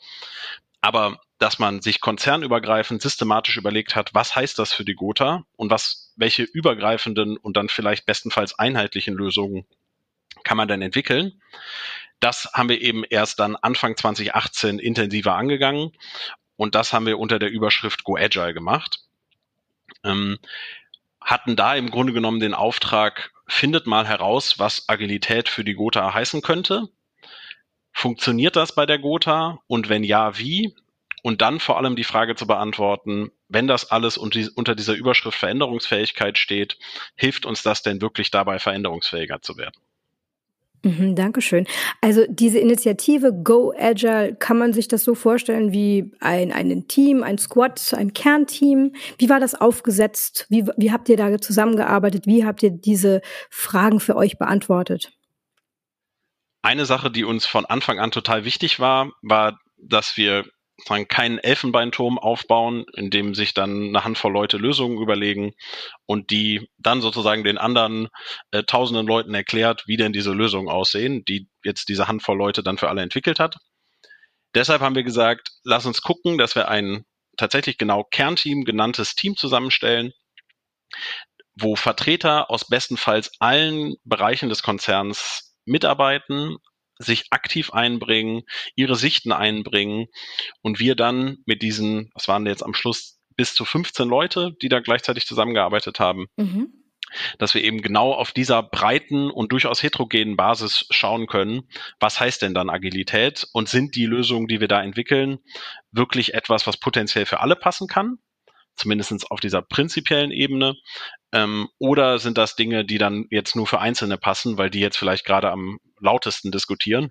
Aber 0.81 1.21
dass 1.39 1.59
man 1.59 1.83
sich 1.83 2.01
konzernübergreifend 2.01 3.03
systematisch 3.03 3.57
überlegt 3.57 3.97
hat, 3.97 4.15
was 4.15 4.37
heißt 4.37 4.59
das 4.59 4.73
für 4.73 4.85
die 4.85 4.95
Gotha 4.95 5.45
und 5.57 5.71
was, 5.71 6.13
welche 6.17 6.43
übergreifenden 6.43 7.37
und 7.37 7.57
dann 7.57 7.69
vielleicht 7.69 8.07
bestenfalls 8.07 8.59
einheitlichen 8.59 9.15
Lösungen 9.15 9.67
kann 10.43 10.57
man 10.57 10.69
denn 10.69 10.83
entwickeln? 10.83 11.41
Das 12.21 12.51
haben 12.55 12.69
wir 12.69 12.81
eben 12.81 13.05
erst 13.05 13.41
dann 13.41 13.57
Anfang 13.57 13.97
2018 13.97 14.79
intensiver 14.79 15.35
angegangen 15.35 15.93
und 16.57 16.75
das 16.75 16.93
haben 16.93 17.07
wir 17.07 17.19
unter 17.19 17.39
der 17.39 17.51
Überschrift 17.51 18.05
Go 18.05 18.17
Agile 18.17 18.55
gemacht. 18.55 19.01
Ähm, 20.05 20.39
hatten 21.21 21.57
da 21.57 21.75
im 21.75 21.91
Grunde 21.91 22.13
genommen 22.13 22.41
den 22.41 22.55
Auftrag, 22.55 23.33
findet 23.47 23.87
mal 23.87 24.07
heraus, 24.07 24.59
was 24.59 24.89
Agilität 24.89 25.49
für 25.49 25.65
die 25.65 25.75
Gotha 25.75 26.15
heißen 26.15 26.43
könnte. 26.43 26.89
Funktioniert 27.93 28.57
das 28.57 28.75
bei 28.75 28.87
der 28.87 28.99
Gotha? 28.99 29.61
Und 29.67 29.89
wenn 29.89 30.05
ja, 30.05 30.39
wie? 30.39 30.75
Und 31.23 31.41
dann 31.41 31.61
vor 31.61 31.79
allem 31.79 31.97
die 31.97 32.05
Frage 32.05 32.35
zu 32.35 32.47
beantworten, 32.47 33.31
wenn 33.49 33.67
das 33.67 33.91
alles 33.91 34.19
unter 34.19 34.75
dieser 34.75 34.95
Überschrift 34.95 35.39
Veränderungsfähigkeit 35.39 36.37
steht, 36.37 36.79
hilft 37.17 37.47
uns 37.47 37.63
das 37.63 37.83
denn 37.83 38.03
wirklich 38.03 38.31
dabei, 38.31 38.59
veränderungsfähiger 38.59 39.41
zu 39.41 39.57
werden? 39.57 39.81
Mhm, 40.85 41.15
Dankeschön. 41.15 41.67
Also 42.03 42.27
diese 42.29 42.59
Initiative 42.59 43.33
Go 43.33 43.73
Agile, 43.77 44.37
kann 44.39 44.59
man 44.59 44.75
sich 44.75 44.87
das 44.87 45.03
so 45.03 45.15
vorstellen 45.15 45.73
wie 45.73 46.13
ein, 46.21 46.53
ein 46.53 46.87
Team, 46.89 47.23
ein 47.23 47.39
Squad, 47.39 47.95
ein 47.95 48.13
Kernteam? 48.13 48.93
Wie 49.19 49.31
war 49.31 49.41
das 49.41 49.55
aufgesetzt? 49.55 50.47
Wie, 50.51 50.67
wie 50.77 50.93
habt 50.93 51.09
ihr 51.09 51.17
da 51.17 51.41
zusammengearbeitet? 51.41 52.27
Wie 52.27 52.45
habt 52.45 52.63
ihr 52.63 52.71
diese 52.71 53.23
Fragen 53.49 53.99
für 53.99 54.15
euch 54.15 54.37
beantwortet? 54.39 55.13
Eine 56.61 56.85
Sache, 56.85 57.11
die 57.11 57.25
uns 57.25 57.47
von 57.47 57.65
Anfang 57.65 57.99
an 57.99 58.11
total 58.11 58.45
wichtig 58.45 58.79
war, 58.79 59.11
war, 59.23 59.59
dass 59.79 60.19
wir 60.19 60.45
sozusagen 60.77 61.09
keinen 61.09 61.39
Elfenbeinturm 61.39 62.19
aufbauen, 62.19 62.85
in 62.95 63.11
dem 63.11 63.35
sich 63.35 63.55
dann 63.55 63.89
eine 63.89 64.05
Handvoll 64.05 64.33
Leute 64.33 64.57
Lösungen 64.57 65.01
überlegen 65.01 65.53
und 66.07 66.31
die 66.31 66.69
dann 66.79 67.01
sozusagen 67.01 67.45
den 67.45 67.59
anderen 67.59 68.09
äh, 68.51 68.65
tausenden 68.65 69.07
Leuten 69.07 69.35
erklärt, 69.35 69.85
wie 69.87 69.97
denn 69.97 70.13
diese 70.13 70.33
Lösungen 70.33 70.69
aussehen, 70.69 71.25
die 71.25 71.49
jetzt 71.63 71.89
diese 71.89 72.09
Handvoll 72.09 72.37
Leute 72.37 72.63
dann 72.63 72.79
für 72.79 72.89
alle 72.89 73.03
entwickelt 73.03 73.39
hat. 73.39 73.57
Deshalb 74.55 74.83
haben 74.83 74.95
wir 74.95 75.05
gesagt, 75.05 75.51
lass 75.65 75.87
uns 75.87 76.03
gucken, 76.03 76.39
dass 76.39 76.55
wir 76.55 76.69
ein 76.69 77.05
tatsächlich 77.37 77.79
genau 77.79 78.05
Kernteam 78.05 78.65
genanntes 78.65 79.15
Team 79.15 79.37
zusammenstellen, 79.37 80.13
wo 81.57 81.77
Vertreter 81.77 82.51
aus 82.51 82.69
bestenfalls 82.69 83.33
allen 83.41 83.95
Bereichen 84.05 84.49
des 84.49 84.63
Konzerns 84.63 85.57
mitarbeiten, 85.65 86.57
sich 86.99 87.27
aktiv 87.31 87.73
einbringen, 87.73 88.43
ihre 88.77 88.97
Sichten 88.97 89.33
einbringen 89.33 90.07
und 90.63 90.79
wir 90.79 90.95
dann 90.95 91.39
mit 91.47 91.63
diesen, 91.63 92.11
was 92.15 92.29
waren 92.29 92.47
jetzt 92.47 92.63
am 92.63 92.75
Schluss 92.75 93.21
bis 93.37 93.55
zu 93.55 93.65
15 93.65 94.09
Leute, 94.09 94.53
die 94.63 94.69
da 94.69 94.81
gleichzeitig 94.81 95.27
zusammengearbeitet 95.27 95.99
haben, 95.99 96.27
mhm. 96.37 96.73
dass 97.39 97.55
wir 97.55 97.65
eben 97.65 97.83
genau 97.83 98.13
auf 98.13 98.33
dieser 98.33 98.63
breiten 98.63 99.31
und 99.31 99.53
durchaus 99.53 99.83
heterogenen 99.83 100.37
Basis 100.37 100.87
schauen 100.91 101.27
können, 101.27 101.69
was 101.99 102.21
heißt 102.21 102.43
denn 102.43 102.55
dann 102.55 102.71
Agilität 102.71 103.47
und 103.53 103.69
sind 103.69 103.97
die 103.97 104.07
Lösungen, 104.07 104.47
die 104.47 104.61
wir 104.61 104.69
da 104.69 104.83
entwickeln, 104.83 105.39
wirklich 105.91 106.35
etwas, 106.35 106.67
was 106.67 106.77
potenziell 106.77 107.27
für 107.27 107.41
alle 107.41 107.57
passen 107.57 107.89
kann? 107.89 108.19
Zumindest 108.77 109.31
auf 109.31 109.41
dieser 109.41 109.63
prinzipiellen 109.63 110.31
Ebene? 110.31 110.75
Ähm, 111.33 111.69
oder 111.79 112.19
sind 112.19 112.39
das 112.39 112.57
Dinge, 112.57 112.85
die 112.85 112.99
dann 112.99 113.27
jetzt 113.31 113.57
nur 113.57 113.67
für 113.67 113.81
Einzelne 113.81 114.19
passen, 114.19 114.59
weil 114.59 114.71
die 114.71 114.81
jetzt 114.81 114.97
vielleicht 114.97 115.25
gerade 115.25 115.51
am 115.51 115.79
lautesten 116.01 116.51
diskutieren? 116.51 117.11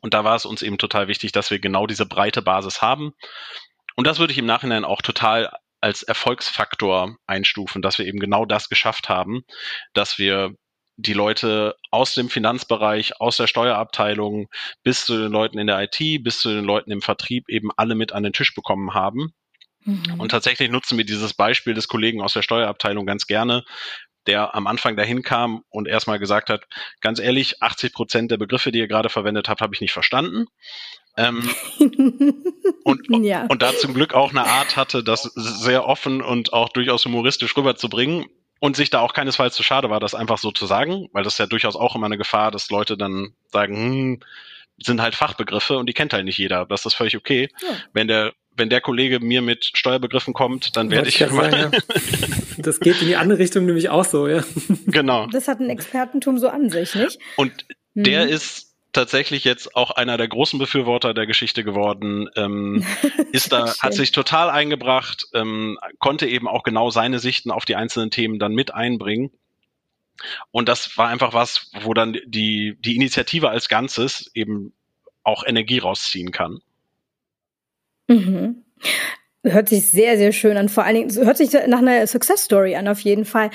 Und 0.00 0.14
da 0.14 0.24
war 0.24 0.36
es 0.36 0.46
uns 0.46 0.62
eben 0.62 0.78
total 0.78 1.08
wichtig, 1.08 1.32
dass 1.32 1.50
wir 1.50 1.58
genau 1.58 1.86
diese 1.86 2.06
breite 2.06 2.42
Basis 2.42 2.80
haben. 2.80 3.12
Und 3.96 4.06
das 4.06 4.18
würde 4.18 4.32
ich 4.32 4.38
im 4.38 4.46
Nachhinein 4.46 4.84
auch 4.84 5.02
total 5.02 5.52
als 5.80 6.02
Erfolgsfaktor 6.02 7.16
einstufen, 7.26 7.82
dass 7.82 7.98
wir 7.98 8.06
eben 8.06 8.20
genau 8.20 8.46
das 8.46 8.68
geschafft 8.68 9.08
haben, 9.08 9.42
dass 9.94 10.18
wir 10.18 10.54
die 10.96 11.14
Leute 11.14 11.74
aus 11.90 12.14
dem 12.14 12.28
Finanzbereich, 12.28 13.20
aus 13.20 13.36
der 13.36 13.46
Steuerabteilung 13.46 14.48
bis 14.82 15.04
zu 15.04 15.16
den 15.16 15.32
Leuten 15.32 15.58
in 15.58 15.66
der 15.66 15.80
IT, 15.82 16.22
bis 16.22 16.40
zu 16.40 16.50
den 16.50 16.64
Leuten 16.64 16.90
im 16.92 17.02
Vertrieb 17.02 17.48
eben 17.48 17.70
alle 17.76 17.94
mit 17.94 18.12
an 18.12 18.22
den 18.22 18.32
Tisch 18.32 18.54
bekommen 18.54 18.94
haben 18.94 19.34
Mhm. 19.84 20.20
Und 20.20 20.30
tatsächlich 20.30 20.70
nutzen 20.70 20.98
wir 20.98 21.04
dieses 21.04 21.34
Beispiel 21.34 21.74
des 21.74 21.88
Kollegen 21.88 22.20
aus 22.22 22.32
der 22.32 22.42
Steuerabteilung 22.42 23.06
ganz 23.06 23.26
gerne. 23.26 23.64
der 24.28 24.54
am 24.54 24.68
Anfang 24.68 24.94
dahin 24.96 25.22
kam 25.22 25.64
und 25.68 25.88
erstmal 25.88 26.20
gesagt 26.20 26.48
hat, 26.48 26.68
ganz 27.00 27.18
ehrlich, 27.18 27.60
80 27.60 27.92
Prozent 27.92 28.30
der 28.30 28.36
Begriffe, 28.36 28.70
die 28.70 28.78
ihr 28.78 28.86
gerade 28.86 29.08
verwendet 29.08 29.48
habt, 29.48 29.60
habe 29.60 29.74
ich 29.74 29.80
nicht 29.80 29.92
verstanden. 29.92 30.46
Ähm, 31.16 31.50
und, 32.84 33.24
ja. 33.24 33.46
und 33.46 33.62
da 33.62 33.76
zum 33.76 33.94
Glück 33.94 34.14
auch 34.14 34.30
eine 34.30 34.44
Art 34.44 34.76
hatte, 34.76 35.02
das 35.02 35.22
sehr 35.22 35.86
offen 35.86 36.22
und 36.22 36.52
auch 36.52 36.68
durchaus 36.68 37.04
humoristisch 37.04 37.56
rüberzubringen 37.56 38.26
und 38.60 38.76
sich 38.76 38.90
da 38.90 39.00
auch 39.00 39.12
keinesfalls 39.12 39.56
zu 39.56 39.64
schade 39.64 39.90
war, 39.90 39.98
das 39.98 40.14
einfach 40.14 40.38
so 40.38 40.52
zu 40.52 40.66
sagen, 40.66 41.08
weil 41.12 41.24
das 41.24 41.34
ist 41.34 41.38
ja 41.38 41.46
durchaus 41.46 41.74
auch 41.74 41.96
immer 41.96 42.06
eine 42.06 42.16
Gefahr, 42.16 42.52
dass 42.52 42.70
Leute 42.70 42.96
dann 42.96 43.34
sagen, 43.48 43.76
hm, 43.76 44.20
sind 44.78 45.02
halt 45.02 45.14
Fachbegriffe 45.14 45.76
und 45.78 45.86
die 45.86 45.92
kennt 45.92 46.12
halt 46.12 46.24
nicht 46.24 46.38
jeder. 46.38 46.66
Das 46.66 46.86
ist 46.86 46.94
völlig 46.94 47.16
okay. 47.16 47.50
Ja. 47.60 47.76
Wenn 47.92 48.08
der 48.08 48.32
wenn 48.62 48.70
der 48.70 48.80
Kollege 48.80 49.18
mir 49.18 49.42
mit 49.42 49.72
Steuerbegriffen 49.74 50.34
kommt, 50.34 50.76
dann 50.76 50.88
werde 50.92 51.08
ich, 51.08 51.20
ich 51.20 51.28
immer. 51.28 51.50
Sagen, 51.50 51.72
ja. 51.72 51.80
Das 52.58 52.78
geht 52.78 53.02
in 53.02 53.08
die 53.08 53.16
andere 53.16 53.40
Richtung 53.40 53.66
nämlich 53.66 53.88
auch 53.88 54.04
so, 54.04 54.28
ja. 54.28 54.44
Genau. 54.86 55.26
Das 55.26 55.48
hat 55.48 55.58
ein 55.58 55.68
Expertentum 55.68 56.38
so 56.38 56.48
an 56.48 56.70
sich, 56.70 56.94
nicht? 56.94 57.18
Und 57.34 57.66
mhm. 57.94 58.04
der 58.04 58.28
ist 58.28 58.72
tatsächlich 58.92 59.42
jetzt 59.42 59.74
auch 59.74 59.90
einer 59.90 60.16
der 60.16 60.28
großen 60.28 60.60
Befürworter 60.60 61.12
der 61.12 61.26
Geschichte 61.26 61.64
geworden, 61.64 62.28
ähm, 62.36 62.86
ist 63.32 63.50
da, 63.50 63.74
hat 63.80 63.94
sich 63.94 64.12
total 64.12 64.48
eingebracht, 64.48 65.26
ähm, 65.34 65.76
konnte 65.98 66.28
eben 66.28 66.46
auch 66.46 66.62
genau 66.62 66.90
seine 66.90 67.18
Sichten 67.18 67.50
auf 67.50 67.64
die 67.64 67.74
einzelnen 67.74 68.12
Themen 68.12 68.38
dann 68.38 68.54
mit 68.54 68.72
einbringen. 68.72 69.32
Und 70.52 70.68
das 70.68 70.96
war 70.96 71.08
einfach 71.08 71.32
was, 71.32 71.72
wo 71.80 71.94
dann 71.94 72.16
die, 72.26 72.76
die 72.78 72.94
Initiative 72.94 73.48
als 73.48 73.68
Ganzes 73.68 74.30
eben 74.34 74.72
auch 75.24 75.42
Energie 75.44 75.80
rausziehen 75.80 76.30
kann. 76.30 76.60
Mhm. 78.12 78.64
Hört 79.44 79.68
sich 79.68 79.90
sehr, 79.90 80.16
sehr 80.16 80.32
schön 80.32 80.56
an. 80.56 80.68
Vor 80.68 80.84
allen 80.84 80.94
Dingen 80.94 81.24
hört 81.24 81.36
sich 81.36 81.52
nach 81.66 81.78
einer 81.78 82.06
Success 82.06 82.44
Story 82.44 82.76
an, 82.76 82.86
auf 82.88 83.00
jeden 83.00 83.24
Fall. 83.24 83.50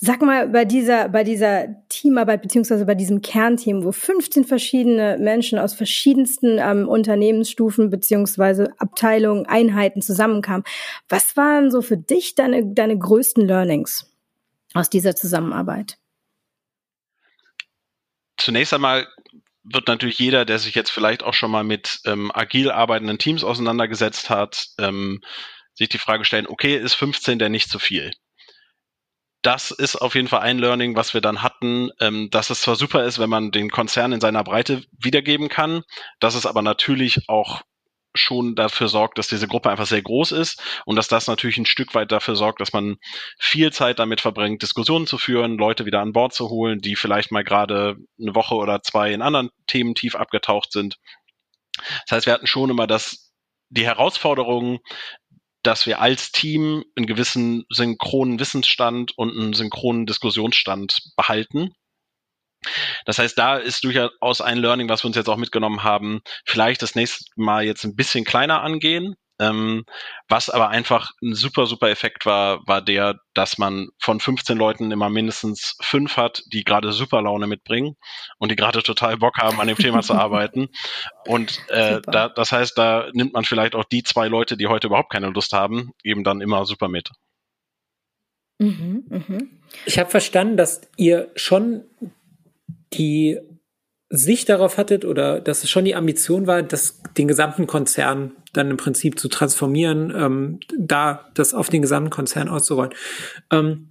Sag 0.00 0.22
mal, 0.22 0.48
bei 0.48 0.64
dieser, 0.64 1.08
bei 1.08 1.24
dieser 1.24 1.86
Teamarbeit 1.88 2.42
beziehungsweise 2.42 2.86
bei 2.86 2.94
diesem 2.94 3.22
Kernteam, 3.22 3.84
wo 3.84 3.92
15 3.92 4.44
verschiedene 4.44 5.18
Menschen 5.18 5.58
aus 5.58 5.74
verschiedensten 5.74 6.58
ähm, 6.58 6.88
Unternehmensstufen 6.88 7.90
beziehungsweise 7.90 8.72
Abteilungen, 8.78 9.46
Einheiten 9.46 10.00
zusammenkamen, 10.00 10.64
was 11.08 11.36
waren 11.36 11.70
so 11.70 11.82
für 11.82 11.98
dich 11.98 12.34
deine, 12.34 12.72
deine 12.72 12.98
größten 12.98 13.46
Learnings 13.46 14.10
aus 14.74 14.90
dieser 14.90 15.14
Zusammenarbeit? 15.16 15.98
Zunächst 18.38 18.72
einmal 18.72 19.06
wird 19.72 19.88
natürlich 19.88 20.18
jeder, 20.18 20.44
der 20.44 20.58
sich 20.58 20.74
jetzt 20.74 20.90
vielleicht 20.90 21.22
auch 21.22 21.34
schon 21.34 21.50
mal 21.50 21.64
mit 21.64 22.00
ähm, 22.04 22.30
agil 22.34 22.70
arbeitenden 22.70 23.18
Teams 23.18 23.44
auseinandergesetzt 23.44 24.30
hat, 24.30 24.66
ähm, 24.78 25.20
sich 25.74 25.88
die 25.88 25.98
Frage 25.98 26.24
stellen, 26.24 26.46
okay, 26.46 26.76
ist 26.76 26.94
15 26.94 27.38
denn 27.38 27.52
nicht 27.52 27.70
zu 27.70 27.78
viel? 27.78 28.10
Das 29.42 29.70
ist 29.70 29.96
auf 29.96 30.14
jeden 30.14 30.28
Fall 30.28 30.40
ein 30.40 30.58
Learning, 30.58 30.96
was 30.96 31.14
wir 31.14 31.22
dann 31.22 31.42
hatten, 31.42 31.90
ähm, 32.00 32.28
dass 32.30 32.50
es 32.50 32.60
zwar 32.60 32.76
super 32.76 33.04
ist, 33.04 33.18
wenn 33.18 33.30
man 33.30 33.52
den 33.52 33.70
Konzern 33.70 34.12
in 34.12 34.20
seiner 34.20 34.44
Breite 34.44 34.84
wiedergeben 34.98 35.48
kann, 35.48 35.82
dass 36.18 36.34
es 36.34 36.44
aber 36.44 36.60
natürlich 36.60 37.28
auch 37.28 37.62
schon 38.14 38.54
dafür 38.54 38.88
sorgt, 38.88 39.18
dass 39.18 39.28
diese 39.28 39.46
Gruppe 39.46 39.70
einfach 39.70 39.86
sehr 39.86 40.02
groß 40.02 40.32
ist 40.32 40.60
und 40.84 40.96
dass 40.96 41.08
das 41.08 41.26
natürlich 41.26 41.58
ein 41.58 41.66
Stück 41.66 41.94
weit 41.94 42.10
dafür 42.10 42.36
sorgt, 42.36 42.60
dass 42.60 42.72
man 42.72 42.96
viel 43.38 43.72
Zeit 43.72 43.98
damit 43.98 44.20
verbringt, 44.20 44.62
Diskussionen 44.62 45.06
zu 45.06 45.18
führen, 45.18 45.58
Leute 45.58 45.86
wieder 45.86 46.00
an 46.00 46.12
Bord 46.12 46.32
zu 46.34 46.48
holen, 46.48 46.80
die 46.80 46.96
vielleicht 46.96 47.30
mal 47.30 47.44
gerade 47.44 47.96
eine 48.20 48.34
Woche 48.34 48.54
oder 48.54 48.82
zwei 48.82 49.12
in 49.12 49.22
anderen 49.22 49.50
Themen 49.66 49.94
tief 49.94 50.14
abgetaucht 50.14 50.72
sind. 50.72 50.96
Das 52.06 52.16
heißt, 52.16 52.26
wir 52.26 52.32
hatten 52.32 52.46
schon 52.46 52.70
immer 52.70 52.86
das, 52.86 53.32
die 53.68 53.86
Herausforderung, 53.86 54.80
dass 55.62 55.86
wir 55.86 56.00
als 56.00 56.32
Team 56.32 56.84
einen 56.96 57.06
gewissen 57.06 57.64
synchronen 57.68 58.40
Wissensstand 58.40 59.16
und 59.16 59.30
einen 59.30 59.52
synchronen 59.52 60.06
Diskussionsstand 60.06 60.98
behalten 61.16 61.70
das 63.04 63.18
heißt, 63.18 63.38
da 63.38 63.56
ist 63.56 63.84
durchaus 63.84 64.40
ein 64.40 64.58
Learning, 64.58 64.88
was 64.88 65.02
wir 65.02 65.08
uns 65.08 65.16
jetzt 65.16 65.28
auch 65.28 65.36
mitgenommen 65.36 65.82
haben, 65.82 66.20
vielleicht 66.44 66.82
das 66.82 66.94
nächste 66.94 67.24
Mal 67.36 67.64
jetzt 67.64 67.84
ein 67.84 67.96
bisschen 67.96 68.24
kleiner 68.24 68.62
angehen. 68.62 69.16
Ähm, 69.40 69.84
was 70.28 70.50
aber 70.50 70.68
einfach 70.68 71.12
ein 71.22 71.34
super, 71.34 71.64
super 71.64 71.88
Effekt 71.88 72.26
war, 72.26 72.60
war 72.66 72.82
der, 72.82 73.20
dass 73.32 73.56
man 73.56 73.88
von 73.98 74.20
15 74.20 74.58
Leuten 74.58 74.90
immer 74.90 75.08
mindestens 75.08 75.78
fünf 75.80 76.18
hat, 76.18 76.42
die 76.52 76.62
gerade 76.62 76.92
super 76.92 77.22
Laune 77.22 77.46
mitbringen 77.46 77.96
und 78.38 78.50
die 78.50 78.56
gerade 78.56 78.82
total 78.82 79.16
Bock 79.16 79.38
haben, 79.38 79.58
an 79.58 79.66
dem 79.66 79.78
Thema 79.78 80.02
zu 80.02 80.12
arbeiten. 80.14 80.68
Und 81.26 81.58
äh, 81.70 82.02
da, 82.02 82.28
das 82.28 82.52
heißt, 82.52 82.76
da 82.76 83.08
nimmt 83.14 83.32
man 83.32 83.46
vielleicht 83.46 83.74
auch 83.74 83.84
die 83.84 84.02
zwei 84.02 84.28
Leute, 84.28 84.58
die 84.58 84.66
heute 84.66 84.88
überhaupt 84.88 85.10
keine 85.10 85.30
Lust 85.30 85.54
haben, 85.54 85.92
eben 86.04 86.22
dann 86.22 86.42
immer 86.42 86.66
super 86.66 86.88
mit. 86.88 87.08
Mhm, 88.58 89.04
mh. 89.08 89.38
Ich 89.86 89.98
habe 89.98 90.10
verstanden, 90.10 90.58
dass 90.58 90.82
ihr 90.98 91.30
schon 91.34 91.84
die 92.92 93.38
Sicht 94.08 94.48
darauf 94.48 94.76
hattet 94.76 95.04
oder 95.04 95.40
dass 95.40 95.62
es 95.62 95.70
schon 95.70 95.84
die 95.84 95.94
Ambition 95.94 96.46
war, 96.48 96.62
das, 96.62 97.00
den 97.16 97.28
gesamten 97.28 97.68
Konzern 97.68 98.32
dann 98.52 98.70
im 98.70 98.76
Prinzip 98.76 99.18
zu 99.18 99.28
transformieren, 99.28 100.12
ähm, 100.14 100.60
da 100.76 101.30
das 101.34 101.54
auf 101.54 101.68
den 101.68 101.82
gesamten 101.82 102.10
Konzern 102.10 102.48
auszurollen. 102.48 102.92
Ähm, 103.52 103.90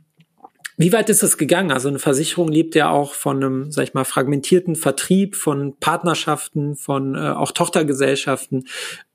wie 0.75 0.93
weit 0.93 1.09
ist 1.09 1.23
es 1.23 1.37
gegangen? 1.37 1.71
Also 1.71 1.89
eine 1.89 1.99
Versicherung 1.99 2.49
lebt 2.49 2.73
ja 2.73 2.89
auch 2.89 3.13
von 3.13 3.43
einem, 3.43 3.71
sag 3.71 3.83
ich 3.83 3.93
mal, 3.93 4.05
fragmentierten 4.05 4.77
Vertrieb, 4.77 5.35
von 5.35 5.75
Partnerschaften, 5.77 6.75
von 6.75 7.15
äh, 7.15 7.31
auch 7.31 7.51
Tochtergesellschaften. 7.51 8.65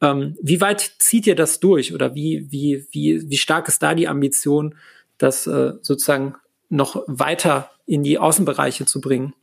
Ähm, 0.03 0.37
wie 0.43 0.61
weit 0.61 0.81
zieht 0.99 1.27
ihr 1.27 1.35
das 1.35 1.61
durch 1.61 1.95
oder 1.95 2.15
wie, 2.15 2.47
wie, 2.51 2.87
wie, 2.91 3.31
wie 3.31 3.37
stark 3.39 3.69
ist 3.69 3.83
da 3.83 3.95
die 3.95 4.09
Ambition, 4.09 4.75
das 5.17 5.47
äh, 5.47 5.73
sozusagen 5.81 6.35
noch 6.69 7.03
weiter 7.07 7.71
in 7.87 8.03
die 8.03 8.19
Außenbereiche 8.19 8.85
zu 8.85 9.01
bringen? 9.01 9.35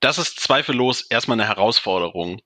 Das 0.00 0.18
ist 0.18 0.40
zweifellos 0.40 1.02
erstmal 1.02 1.40
eine 1.40 1.48
Herausforderung. 1.48 2.40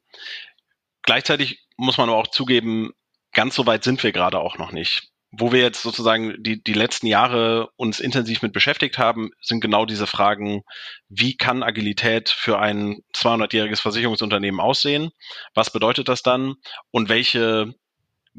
Gleichzeitig 1.03 1.67
muss 1.77 1.99
man 1.99 2.09
aber 2.09 2.19
auch 2.19 2.29
zugeben, 2.29 2.93
ganz 3.33 3.55
so 3.55 3.67
weit 3.67 3.85
sind 3.85 4.03
wir 4.03 4.13
gerade 4.13 4.39
auch 4.39 4.59
noch 4.59 4.73
nicht. 4.73 5.09
Wo 5.33 5.53
wir 5.53 5.61
jetzt 5.61 5.83
sozusagen 5.83 6.43
die, 6.43 6.63
die 6.63 6.73
letzten 6.73 7.07
Jahre 7.07 7.69
uns 7.77 8.01
intensiv 8.01 8.43
mit 8.43 8.53
beschäftigt 8.53 8.99
haben, 8.99 9.31
sind 9.41 9.61
genau 9.61 9.87
diese 9.87 10.09
Fragen, 10.09 10.63
wie 11.09 11.37
kann 11.37 11.63
Agilität 11.63 12.29
für 12.29 12.59
ein 12.59 13.03
200-jähriges 13.15 13.81
Versicherungsunternehmen 13.81 14.61
aussehen? 14.61 15.11
Was 15.55 15.73
bedeutet 15.73 16.09
das 16.09 16.23
dann? 16.23 16.57
Und 16.91 17.09
welche 17.09 17.75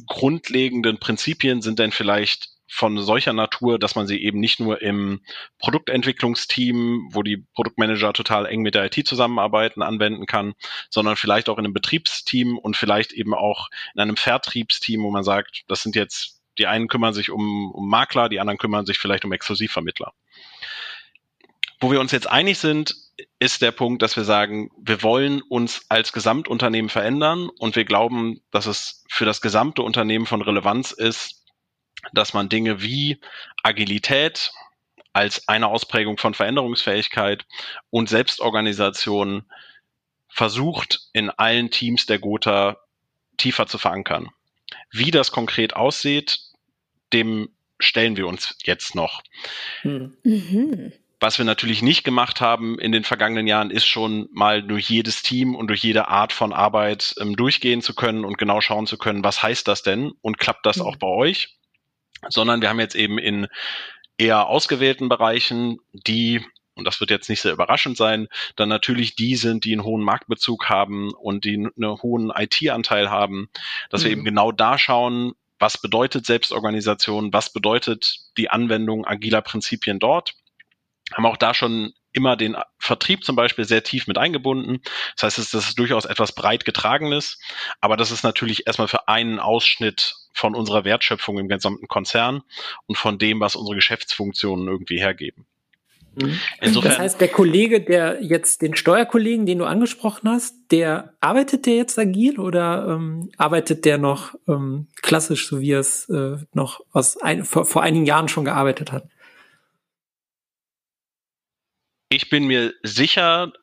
grundlegenden 0.06 1.00
Prinzipien 1.00 1.62
sind 1.62 1.80
denn 1.80 1.91
vielleicht 1.91 2.50
von 2.73 2.97
solcher 3.03 3.34
Natur, 3.34 3.77
dass 3.77 3.95
man 3.95 4.07
sie 4.07 4.23
eben 4.23 4.39
nicht 4.39 4.62
nur 4.62 4.81
im 4.81 5.19
Produktentwicklungsteam, 5.60 7.10
wo 7.12 7.21
die 7.21 7.45
Produktmanager 7.53 8.13
total 8.13 8.45
eng 8.45 8.62
mit 8.62 8.75
der 8.75 8.86
IT 8.86 9.05
zusammenarbeiten, 9.05 9.81
anwenden 9.81 10.25
kann, 10.25 10.53
sondern 10.89 11.17
vielleicht 11.17 11.49
auch 11.49 11.57
in 11.57 11.65
einem 11.65 11.73
Betriebsteam 11.73 12.57
und 12.57 12.77
vielleicht 12.77 13.12
eben 13.12 13.34
auch 13.34 13.67
in 13.93 13.99
einem 13.99 14.15
Vertriebsteam, 14.15 15.03
wo 15.03 15.12
man 15.12 15.25
sagt, 15.25 15.63
das 15.67 15.84
sind 15.84 15.97
jetzt, 15.97 16.41
die 16.57 16.65
einen 16.65 16.88
kümmern 16.88 17.13
sich 17.13 17.29
um, 17.29 17.71
um 17.71 17.89
Makler, 17.89 18.29
die 18.29 18.39
anderen 18.39 18.57
kümmern 18.57 18.86
sich 18.86 18.99
vielleicht 18.99 19.25
um 19.25 19.34
Exklusivvermittler. 19.34 20.13
Wo 21.81 21.91
wir 21.91 21.99
uns 21.99 22.13
jetzt 22.13 22.29
einig 22.29 22.57
sind, 22.57 22.95
ist 23.39 23.62
der 23.62 23.71
Punkt, 23.71 24.01
dass 24.01 24.15
wir 24.15 24.23
sagen, 24.23 24.69
wir 24.77 25.03
wollen 25.03 25.41
uns 25.41 25.86
als 25.89 26.13
Gesamtunternehmen 26.13 26.89
verändern 26.89 27.49
und 27.49 27.75
wir 27.75 27.84
glauben, 27.84 28.39
dass 28.49 28.65
es 28.65 29.03
für 29.10 29.25
das 29.25 29.41
gesamte 29.41 29.81
Unternehmen 29.81 30.25
von 30.25 30.41
Relevanz 30.41 30.91
ist, 30.91 31.40
dass 32.13 32.34
man 32.34 32.49
Dinge 32.49 32.82
wie 32.82 33.19
Agilität 33.63 34.51
als 35.13 35.47
eine 35.47 35.67
Ausprägung 35.67 36.17
von 36.17 36.34
Veränderungsfähigkeit 36.34 37.45
und 37.89 38.10
Selbstorganisation 38.10 39.45
versucht, 40.30 41.10
in 41.13 41.30
allen 41.30 41.69
Teams 41.69 42.06
der 42.06 42.19
Gotha 42.19 42.77
tiefer 43.38 43.67
zu 43.67 43.77
verankern. 43.77 44.30
Wie 44.91 45.12
das 45.12 45.32
konkret 45.32 45.75
aussieht, 45.75 46.39
dem 47.12 47.49
stellen 47.80 48.15
wir 48.15 48.27
uns 48.27 48.56
jetzt 48.63 48.95
noch. 48.95 49.21
Hm. 49.82 50.15
Mhm. 50.23 50.93
Was 51.19 51.38
wir 51.38 51.45
natürlich 51.45 51.84
nicht 51.84 52.04
gemacht 52.04 52.41
haben 52.41 52.80
in 52.80 52.91
den 52.91 53.04
vergangenen 53.04 53.45
Jahren, 53.45 53.69
ist 53.69 53.86
schon 53.86 54.27
mal 54.32 54.63
durch 54.63 54.89
jedes 54.89 55.21
Team 55.21 55.56
und 55.56 55.67
durch 55.67 55.84
jede 55.84 56.08
Art 56.08 56.34
von 56.34 56.51
Arbeit 56.51 57.13
ähm, 57.19 57.36
durchgehen 57.36 57.82
zu 57.82 57.93
können 57.93 58.25
und 58.25 58.38
genau 58.38 58.60
schauen 58.62 58.88
zu 58.88 58.97
können, 58.97 59.23
was 59.23 59.43
heißt 59.43 59.67
das 59.67 59.84
denn 59.84 60.13
und 60.21 60.39
klappt 60.39 60.65
das 60.65 60.77
mhm. 60.77 60.84
auch 60.84 60.95
bei 60.95 61.08
euch? 61.08 61.58
Sondern 62.29 62.62
wir 62.62 62.69
haben 62.69 62.79
jetzt 62.79 62.95
eben 62.95 63.17
in 63.17 63.47
eher 64.17 64.47
ausgewählten 64.47 65.10
Bereichen, 65.10 65.79
die 65.93 66.45
und 66.75 66.86
das 66.86 66.99
wird 66.99 67.12
jetzt 67.12 67.29
nicht 67.29 67.41
sehr 67.41 67.51
überraschend 67.51 67.97
sein, 67.97 68.27
dann 68.55 68.69
natürlich 68.69 69.15
die 69.15 69.36
sind, 69.36 69.65
die 69.65 69.73
einen 69.73 69.84
hohen 69.84 70.03
Marktbezug 70.03 70.69
haben 70.69 71.12
und 71.13 71.43
die 71.43 71.55
einen 71.55 72.01
hohen 72.01 72.31
IT-Anteil 72.34 73.10
haben, 73.10 73.49
dass 73.89 74.01
mhm. 74.01 74.05
wir 74.05 74.12
eben 74.12 74.23
genau 74.23 74.51
da 74.51 74.77
schauen, 74.77 75.34
was 75.60 75.77
bedeutet 75.77 76.25
Selbstorganisation, 76.25 77.34
was 77.34 77.53
bedeutet 77.53 78.19
die 78.38 78.49
Anwendung 78.49 79.05
agiler 79.05 79.41
Prinzipien 79.41 79.99
dort. 79.99 80.34
Haben 81.13 81.25
auch 81.25 81.38
da 81.38 81.53
schon 81.53 81.93
immer 82.13 82.36
den 82.36 82.58
Vertrieb 82.78 83.24
zum 83.24 83.36
Beispiel 83.36 83.65
sehr 83.65 83.84
tief 83.84 84.08
mit 84.08 84.17
eingebunden. 84.17 84.82
Das 85.15 85.38
heißt, 85.38 85.54
das 85.54 85.67
ist 85.69 85.80
durchaus 85.80 86.06
etwas 86.06 86.34
breit 86.34 86.65
getragenes, 86.65 87.39
aber 87.80 87.97
das 87.97 88.12
ist 88.12 88.24
natürlich 88.24 88.67
erstmal 88.67 88.88
für 88.88 89.08
einen 89.08 89.39
Ausschnitt 89.39 90.15
von 90.34 90.56
unserer 90.56 90.86
Wertschöpfung 90.86 91.39
im 91.39 91.47
gesamten 91.47 91.88
Konzern 91.88 92.41
und 92.88 92.97
von 92.97 93.17
dem, 93.17 93.39
was 93.39 93.56
unsere 93.56 93.76
Geschäftsfunktionen 93.76 94.67
irgendwie 94.67 95.00
hergeben. 95.00 95.45
Mhm. 96.15 96.39
Insofern, 96.60 96.91
das 96.91 97.00
heißt, 97.00 97.21
der 97.21 97.30
Kollege, 97.30 97.82
der 97.82 98.21
jetzt 98.21 98.62
den 98.62 98.76
Steuerkollegen, 98.76 99.45
den 99.45 99.60
du 99.60 99.65
angesprochen 99.65 100.30
hast, 100.30 100.56
der 100.71 101.13
arbeitet 101.21 101.65
der 101.65 101.76
jetzt 101.76 101.97
agil 101.97 102.39
oder 102.39 102.88
ähm, 102.89 103.32
arbeitet 103.38 103.86
der 103.86 103.97
noch 103.97 104.36
ähm, 104.47 104.88
klassisch, 105.02 105.47
so 105.47 105.62
wie 105.62 105.71
er 105.71 105.80
es 105.80 106.10
äh, 106.10 106.38
noch 106.54 106.82
aus 106.91 107.17
ein, 107.17 107.45
vor, 107.45 107.65
vor 107.65 107.82
einigen 107.82 108.06
Jahren 108.06 108.28
schon 108.28 108.45
gearbeitet 108.45 108.91
hat? 108.91 109.06
Ich 112.12 112.30
bin 112.30 112.45
mir 112.45 112.74
sicher, 112.84 113.54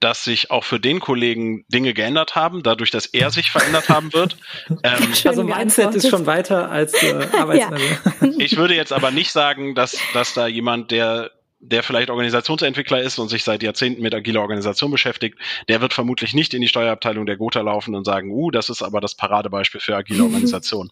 dass 0.00 0.24
sich 0.24 0.50
auch 0.50 0.64
für 0.64 0.80
den 0.80 0.98
Kollegen 0.98 1.66
Dinge 1.68 1.92
geändert 1.92 2.34
haben, 2.34 2.62
dadurch, 2.62 2.90
dass 2.90 3.04
er 3.04 3.30
sich 3.30 3.50
verändert 3.50 3.88
haben 3.90 4.12
wird. 4.12 4.36
Ähm, 4.82 5.12
also 5.24 5.44
Mindset 5.44 5.94
ist 5.94 6.08
schon 6.08 6.26
weiter 6.26 6.70
als 6.70 6.94
äh, 7.02 7.26
Arbeitsweise. 7.36 7.84
ja. 8.20 8.28
Ich 8.38 8.56
würde 8.56 8.74
jetzt 8.74 8.92
aber 8.92 9.10
nicht 9.10 9.32
sagen, 9.32 9.74
dass, 9.74 9.98
dass 10.12 10.34
da 10.34 10.46
jemand, 10.46 10.90
der 10.90 11.30
der 11.60 11.82
vielleicht 11.82 12.10
Organisationsentwickler 12.10 13.00
ist 13.02 13.18
und 13.18 13.28
sich 13.28 13.42
seit 13.42 13.62
Jahrzehnten 13.62 14.00
mit 14.00 14.14
agiler 14.14 14.42
Organisation 14.42 14.92
beschäftigt, 14.92 15.38
der 15.68 15.80
wird 15.80 15.92
vermutlich 15.92 16.32
nicht 16.32 16.54
in 16.54 16.60
die 16.60 16.68
Steuerabteilung 16.68 17.26
der 17.26 17.36
Gotha 17.36 17.60
laufen 17.60 17.96
und 17.96 18.04
sagen, 18.04 18.30
uh, 18.30 18.50
das 18.52 18.68
ist 18.68 18.82
aber 18.82 19.00
das 19.00 19.16
Paradebeispiel 19.16 19.80
für 19.80 19.96
agile 19.96 20.22
Organisation. 20.24 20.90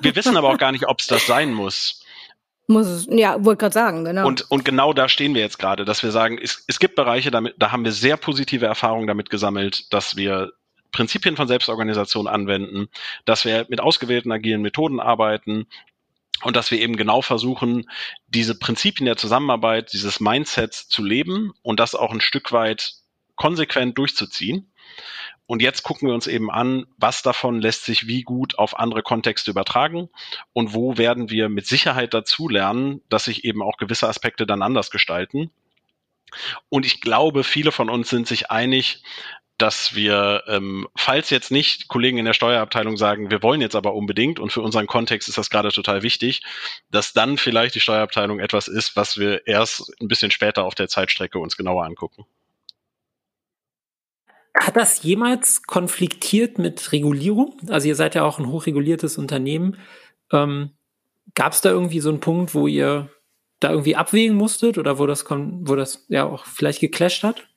Wir 0.00 0.14
wissen 0.14 0.36
aber 0.36 0.50
auch 0.50 0.58
gar 0.58 0.70
nicht, 0.70 0.86
ob 0.86 1.00
es 1.00 1.08
das 1.08 1.26
sein 1.26 1.52
muss. 1.52 2.04
Muss 2.70 2.86
es, 2.86 3.08
ja, 3.10 3.42
wollte 3.42 3.60
gerade 3.60 3.72
sagen, 3.72 4.04
genau. 4.04 4.26
Und, 4.26 4.50
und 4.50 4.62
genau 4.62 4.92
da 4.92 5.08
stehen 5.08 5.34
wir 5.34 5.40
jetzt 5.40 5.58
gerade, 5.58 5.86
dass 5.86 6.02
wir 6.02 6.10
sagen, 6.10 6.38
es, 6.40 6.64
es 6.66 6.78
gibt 6.78 6.96
Bereiche, 6.96 7.30
damit, 7.30 7.54
da 7.58 7.72
haben 7.72 7.82
wir 7.82 7.92
sehr 7.92 8.18
positive 8.18 8.66
Erfahrungen 8.66 9.06
damit 9.06 9.30
gesammelt, 9.30 9.90
dass 9.92 10.16
wir 10.16 10.52
Prinzipien 10.92 11.36
von 11.36 11.48
Selbstorganisation 11.48 12.26
anwenden, 12.26 12.88
dass 13.24 13.46
wir 13.46 13.66
mit 13.70 13.80
ausgewählten 13.80 14.30
agilen 14.32 14.60
Methoden 14.60 15.00
arbeiten 15.00 15.66
und 16.42 16.56
dass 16.56 16.70
wir 16.70 16.78
eben 16.78 16.96
genau 16.96 17.22
versuchen, 17.22 17.88
diese 18.26 18.58
Prinzipien 18.58 19.06
der 19.06 19.16
Zusammenarbeit, 19.16 19.94
dieses 19.94 20.20
Mindset 20.20 20.74
zu 20.74 21.02
leben 21.02 21.52
und 21.62 21.80
das 21.80 21.94
auch 21.94 22.12
ein 22.12 22.20
Stück 22.20 22.52
weit 22.52 22.92
konsequent 23.34 23.96
durchzuziehen. 23.96 24.70
Und 25.48 25.62
jetzt 25.62 25.82
gucken 25.82 26.08
wir 26.08 26.14
uns 26.14 26.26
eben 26.26 26.50
an, 26.50 26.84
was 26.98 27.22
davon 27.22 27.58
lässt 27.58 27.86
sich 27.86 28.06
wie 28.06 28.22
gut 28.22 28.58
auf 28.58 28.78
andere 28.78 29.02
Kontexte 29.02 29.50
übertragen 29.50 30.10
und 30.52 30.74
wo 30.74 30.98
werden 30.98 31.30
wir 31.30 31.48
mit 31.48 31.66
Sicherheit 31.66 32.12
dazu 32.12 32.50
lernen, 32.50 33.00
dass 33.08 33.24
sich 33.24 33.44
eben 33.44 33.62
auch 33.62 33.78
gewisse 33.78 34.08
Aspekte 34.08 34.46
dann 34.46 34.60
anders 34.60 34.90
gestalten. 34.90 35.50
Und 36.68 36.84
ich 36.84 37.00
glaube, 37.00 37.44
viele 37.44 37.72
von 37.72 37.88
uns 37.88 38.10
sind 38.10 38.26
sich 38.26 38.50
einig, 38.50 39.02
dass 39.56 39.94
wir, 39.94 40.44
ähm, 40.48 40.86
falls 40.94 41.30
jetzt 41.30 41.50
nicht 41.50 41.88
Kollegen 41.88 42.18
in 42.18 42.26
der 42.26 42.34
Steuerabteilung 42.34 42.98
sagen, 42.98 43.30
wir 43.30 43.42
wollen 43.42 43.62
jetzt 43.62 43.74
aber 43.74 43.94
unbedingt 43.94 44.38
und 44.38 44.52
für 44.52 44.60
unseren 44.60 44.86
Kontext 44.86 45.30
ist 45.30 45.38
das 45.38 45.48
gerade 45.48 45.70
total 45.70 46.02
wichtig, 46.02 46.42
dass 46.90 47.14
dann 47.14 47.38
vielleicht 47.38 47.74
die 47.74 47.80
Steuerabteilung 47.80 48.38
etwas 48.38 48.68
ist, 48.68 48.96
was 48.96 49.16
wir 49.16 49.46
erst 49.46 49.90
ein 49.98 50.08
bisschen 50.08 50.30
später 50.30 50.64
auf 50.64 50.74
der 50.74 50.88
Zeitstrecke 50.88 51.38
uns 51.38 51.56
genauer 51.56 51.86
angucken. 51.86 52.26
Hat 54.58 54.76
das 54.76 55.02
jemals 55.02 55.62
konfliktiert 55.62 56.58
mit 56.58 56.92
Regulierung? 56.92 57.56
Also 57.68 57.88
ihr 57.88 57.94
seid 57.94 58.14
ja 58.14 58.24
auch 58.24 58.38
ein 58.38 58.48
hochreguliertes 58.48 59.18
Unternehmen. 59.18 59.76
Ähm, 60.32 60.70
Gab 61.34 61.52
es 61.52 61.60
da 61.60 61.70
irgendwie 61.70 62.00
so 62.00 62.08
einen 62.08 62.20
Punkt, 62.20 62.54
wo 62.54 62.66
ihr 62.66 63.10
da 63.60 63.70
irgendwie 63.70 63.96
abwägen 63.96 64.36
musstet 64.36 64.78
oder 64.78 64.98
wo 64.98 65.06
das, 65.06 65.24
wo 65.28 65.76
das 65.76 66.06
ja 66.08 66.24
auch 66.24 66.46
vielleicht 66.46 66.80
geclasht 66.80 67.22
hat? 67.22 67.48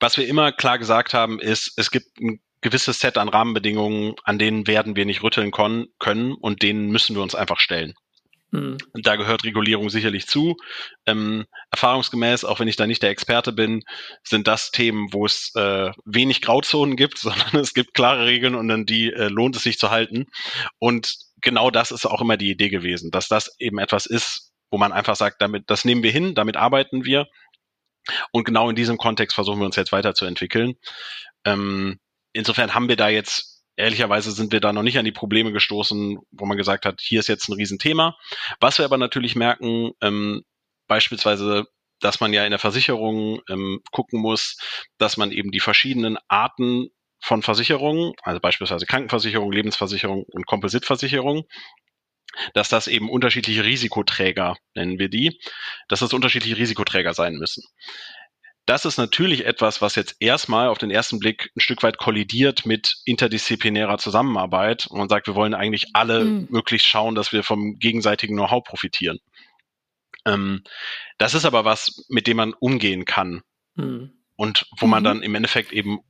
Was 0.00 0.16
wir 0.16 0.26
immer 0.26 0.52
klar 0.52 0.78
gesagt 0.78 1.14
haben, 1.14 1.40
ist, 1.40 1.72
es 1.76 1.90
gibt 1.90 2.20
ein 2.20 2.40
gewisses 2.60 2.98
Set 2.98 3.18
an 3.18 3.28
Rahmenbedingungen, 3.28 4.14
an 4.24 4.38
denen 4.38 4.66
werden 4.66 4.96
wir 4.96 5.06
nicht 5.06 5.22
rütteln 5.22 5.50
können 5.50 6.34
und 6.34 6.62
denen 6.62 6.90
müssen 6.90 7.14
wir 7.16 7.22
uns 7.22 7.34
einfach 7.34 7.58
stellen. 7.58 7.94
Mhm. 8.54 8.78
Da 8.94 9.16
gehört 9.16 9.42
Regulierung 9.42 9.90
sicherlich 9.90 10.28
zu. 10.28 10.56
Ähm, 11.06 11.44
erfahrungsgemäß, 11.72 12.44
auch 12.44 12.60
wenn 12.60 12.68
ich 12.68 12.76
da 12.76 12.86
nicht 12.86 13.02
der 13.02 13.10
Experte 13.10 13.52
bin, 13.52 13.82
sind 14.22 14.46
das 14.46 14.70
Themen, 14.70 15.12
wo 15.12 15.26
es 15.26 15.52
äh, 15.56 15.90
wenig 16.04 16.40
Grauzonen 16.40 16.96
gibt, 16.96 17.18
sondern 17.18 17.56
es 17.56 17.74
gibt 17.74 17.94
klare 17.94 18.26
Regeln 18.26 18.54
und 18.54 18.70
an 18.70 18.86
die 18.86 19.12
äh, 19.12 19.26
lohnt 19.26 19.56
es 19.56 19.64
sich 19.64 19.78
zu 19.78 19.90
halten. 19.90 20.26
Und 20.78 21.16
genau 21.40 21.70
das 21.70 21.90
ist 21.90 22.06
auch 22.06 22.20
immer 22.20 22.36
die 22.36 22.50
Idee 22.50 22.68
gewesen, 22.68 23.10
dass 23.10 23.26
das 23.26 23.56
eben 23.58 23.78
etwas 23.78 24.06
ist, 24.06 24.52
wo 24.70 24.78
man 24.78 24.92
einfach 24.92 25.16
sagt, 25.16 25.42
damit, 25.42 25.64
das 25.68 25.84
nehmen 25.84 26.04
wir 26.04 26.12
hin, 26.12 26.36
damit 26.36 26.56
arbeiten 26.56 27.04
wir. 27.04 27.26
Und 28.30 28.44
genau 28.44 28.70
in 28.70 28.76
diesem 28.76 28.98
Kontext 28.98 29.34
versuchen 29.34 29.58
wir 29.58 29.66
uns 29.66 29.76
jetzt 29.76 29.92
weiterzuentwickeln. 29.92 30.74
Ähm, 31.44 31.98
insofern 32.32 32.74
haben 32.74 32.88
wir 32.88 32.96
da 32.96 33.08
jetzt 33.08 33.53
ehrlicherweise 33.76 34.30
sind 34.32 34.52
wir 34.52 34.60
da 34.60 34.72
noch 34.72 34.82
nicht 34.82 34.98
an 34.98 35.04
die 35.04 35.12
Probleme 35.12 35.52
gestoßen, 35.52 36.18
wo 36.30 36.46
man 36.46 36.56
gesagt 36.56 36.86
hat, 36.86 37.00
hier 37.00 37.20
ist 37.20 37.28
jetzt 37.28 37.48
ein 37.48 37.54
Riesenthema. 37.54 38.16
Was 38.60 38.78
wir 38.78 38.84
aber 38.84 38.98
natürlich 38.98 39.36
merken, 39.36 39.92
ähm, 40.00 40.42
beispielsweise, 40.86 41.66
dass 42.00 42.20
man 42.20 42.32
ja 42.32 42.44
in 42.44 42.50
der 42.50 42.58
Versicherung 42.58 43.40
ähm, 43.48 43.80
gucken 43.90 44.20
muss, 44.20 44.56
dass 44.98 45.16
man 45.16 45.32
eben 45.32 45.50
die 45.50 45.60
verschiedenen 45.60 46.18
Arten 46.28 46.88
von 47.20 47.42
Versicherungen, 47.42 48.12
also 48.22 48.40
beispielsweise 48.40 48.86
Krankenversicherung, 48.86 49.50
Lebensversicherung 49.50 50.24
und 50.24 50.46
Kompositversicherung, 50.46 51.44
dass 52.52 52.68
das 52.68 52.88
eben 52.88 53.08
unterschiedliche 53.08 53.64
Risikoträger, 53.64 54.56
nennen 54.74 54.98
wir 54.98 55.08
die, 55.08 55.38
dass 55.88 56.00
das 56.00 56.12
unterschiedliche 56.12 56.56
Risikoträger 56.56 57.14
sein 57.14 57.34
müssen 57.34 57.62
das 58.66 58.84
ist 58.84 58.96
natürlich 58.96 59.44
etwas, 59.44 59.82
was 59.82 59.94
jetzt 59.94 60.16
erstmal 60.20 60.68
auf 60.68 60.78
den 60.78 60.90
ersten 60.90 61.18
Blick 61.18 61.50
ein 61.54 61.60
Stück 61.60 61.82
weit 61.82 61.98
kollidiert 61.98 62.64
mit 62.64 62.96
interdisziplinärer 63.04 63.98
Zusammenarbeit. 63.98 64.86
Und 64.86 64.98
man 64.98 65.08
sagt, 65.08 65.26
wir 65.26 65.34
wollen 65.34 65.54
eigentlich 65.54 65.88
alle 65.92 66.24
mhm. 66.24 66.46
möglichst 66.50 66.86
schauen, 66.86 67.14
dass 67.14 67.32
wir 67.32 67.42
vom 67.42 67.78
gegenseitigen 67.78 68.36
Know-how 68.36 68.64
profitieren. 68.64 69.18
Ähm, 70.24 70.62
das 71.18 71.34
ist 71.34 71.44
aber 71.44 71.64
was, 71.64 72.06
mit 72.08 72.26
dem 72.26 72.38
man 72.38 72.54
umgehen 72.54 73.04
kann. 73.04 73.42
Mhm. 73.74 74.12
Und 74.36 74.66
wo 74.78 74.86
man 74.86 75.02
mhm. 75.02 75.04
dann 75.04 75.22
im 75.22 75.34
Endeffekt 75.34 75.72
eben 75.72 76.00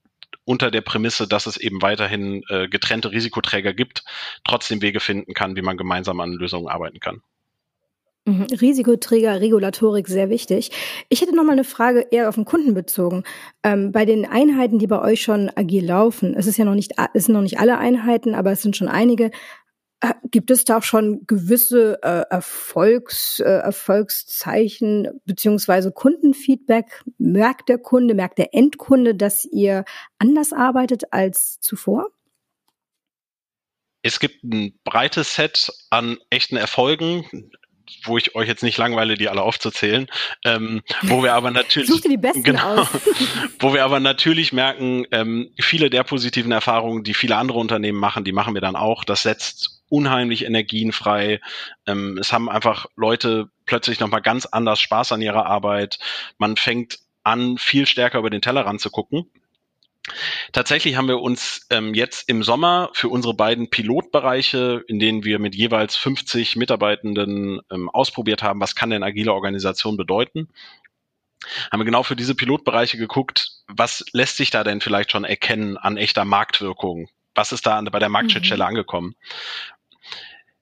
unter 0.45 0.71
der 0.71 0.83
Prämisse, 0.83 1.27
dass 1.27 1.47
es 1.47 1.57
eben 1.57 1.83
weiterhin 1.83 2.43
äh, 2.49 2.69
getrennte 2.69 3.11
Risikoträger 3.11 3.73
gibt, 3.73 4.05
trotzdem 4.45 4.83
Wege 4.83 5.01
finden 5.01 5.35
kann, 5.35 5.57
wie 5.57 5.63
man 5.63 5.77
gemeinsam 5.77 6.21
an 6.21 6.33
Lösungen 6.33 6.69
arbeiten 6.69 7.01
kann. 7.01 7.23
Mhm. 8.27 8.47
Risikoträger, 8.59 9.41
Regulatorik, 9.41 10.09
sehr 10.09 10.31
wichtig. 10.31 10.71
Ich 11.11 11.21
hätte 11.21 11.37
noch 11.37 11.45
mal 11.45 11.53
eine 11.53 11.65
Frage 11.65 12.07
eher 12.11 12.31
auf 12.31 12.37
den 12.37 12.47
Kunden 12.47 12.73
bezogen. 12.73 13.23
Ähm, 13.63 13.93
bei 13.93 14.07
den 14.07 14.25
Einheiten, 14.25 14.79
die 14.79 14.87
bei 14.87 15.01
euch 15.01 15.23
schon 15.23 15.51
agil 15.55 15.85
laufen, 15.85 16.35
es 16.35 16.47
ist 16.47 16.57
ja 16.57 16.65
noch 16.65 16.75
nicht, 16.75 16.93
es 17.13 17.27
sind 17.27 17.35
noch 17.35 17.43
nicht 17.43 17.59
alle 17.59 17.77
Einheiten, 17.77 18.35
aber 18.35 18.53
es 18.53 18.63
sind 18.63 18.77
schon 18.77 18.89
einige. 18.89 19.31
Gibt 20.31 20.51
es 20.51 20.65
da 20.65 20.79
auch 20.79 20.83
schon 20.83 21.27
gewisse 21.27 21.99
äh, 22.03 22.25
Erfolgs, 22.31 23.41
äh, 23.41 23.45
Erfolgszeichen 23.45 25.09
beziehungsweise 25.25 25.93
Kundenfeedback? 25.93 27.05
Merkt 27.19 27.69
der 27.69 27.79
Kunde, 27.79 28.15
merkt 28.15 28.39
der 28.39 28.55
Endkunde, 28.55 29.15
dass 29.15 29.45
ihr 29.45 29.85
anders 30.19 30.53
arbeitet 30.53 31.13
als 31.13 31.59
zuvor? 31.61 32.09
Es 34.03 34.21
gibt 34.21 34.45
ein 34.45 34.79
breites 34.85 35.35
Set 35.35 35.73
an 35.89 36.19
echten 36.29 36.57
Erfolgen 36.57 37.51
wo 38.05 38.19
ich 38.19 38.35
euch 38.35 38.49
jetzt 38.49 38.63
nicht 38.63 38.79
langweile, 38.79 39.15
die 39.15 39.29
alle 39.29 39.43
aufzuzählen, 39.43 40.07
ähm, 40.45 40.83
wo 41.03 41.23
wir 41.23 41.35
aber 41.35 41.51
natürlich 41.51 41.89
Such 41.91 42.01
dir 42.01 42.11
die 42.11 42.17
besten 42.17 42.43
genau, 42.43 42.77
aus. 42.77 42.89
wo 43.59 43.75
wir 43.75 43.85
aber 43.85 44.01
natürlich 44.01 44.53
merken, 44.53 45.07
ähm, 45.11 45.51
viele 45.59 45.91
der 45.91 46.05
positiven 46.05 46.53
Erfahrungen, 46.53 47.05
die 47.05 47.15
viele 47.15 47.37
andere 47.37 47.59
Unternehmen 47.59 47.99
machen, 47.99 48.25
die 48.25 48.33
machen 48.33 48.55
wir 48.55 48.61
dann 48.61 48.77
auch. 48.77 49.05
Das 49.05 49.23
setzt 49.23 49.83
unheimlich 49.89 50.45
Energien 50.45 50.93
frei. 50.93 51.41
Ähm, 51.87 52.19
es 52.19 52.33
haben 52.33 52.49
einfach 52.49 52.87
Leute 52.97 53.49
plötzlich 53.67 54.01
nochmal 54.01 54.23
ganz 54.23 54.47
anders 54.47 54.81
Spaß 54.81 55.13
an 55.13 55.23
ihrer 55.23 55.47
Arbeit. 55.47 55.99
Man 56.39 56.57
fängt 56.57 56.99
an, 57.23 57.59
viel 57.59 57.87
stärker 57.87 58.19
über 58.19 58.31
den 58.31 58.43
Tellerrand 58.43 58.81
zu 58.81 58.91
gucken. 58.91 59.31
Tatsächlich 60.53 60.97
haben 60.97 61.09
wir 61.09 61.21
uns 61.21 61.67
ähm, 61.71 61.95
jetzt 61.95 62.29
im 62.29 62.43
Sommer 62.43 62.91
für 62.93 63.09
unsere 63.09 63.35
beiden 63.35 63.71
Pilotbereiche, 63.71 64.85
in 64.87 64.99
denen 64.99 65.25
wir 65.25 65.39
mit 65.39 65.55
jeweils 65.55 65.97
50 65.97 66.57
Mitarbeitenden 66.57 67.63
ähm, 67.71 67.89
ausprobiert 67.89 68.43
haben, 68.43 68.61
was 68.61 68.75
kann 68.75 68.91
denn 68.91 69.03
agile 69.03 69.33
Organisation 69.33 69.97
bedeuten, 69.97 70.49
haben 71.71 71.81
wir 71.81 71.85
genau 71.85 72.03
für 72.03 72.17
diese 72.17 72.35
Pilotbereiche 72.35 72.99
geguckt, 72.99 73.51
was 73.67 74.05
lässt 74.13 74.37
sich 74.37 74.51
da 74.51 74.65
denn 74.65 74.81
vielleicht 74.81 75.11
schon 75.11 75.25
erkennen 75.25 75.77
an 75.77 75.97
echter 75.97 76.25
Marktwirkung? 76.25 77.09
Was 77.35 77.53
ist 77.53 77.67
da 77.67 77.81
bei 77.81 77.99
der 77.99 78.09
Marktschnittstelle 78.09 78.65
mhm. 78.65 78.69
angekommen? 78.69 79.17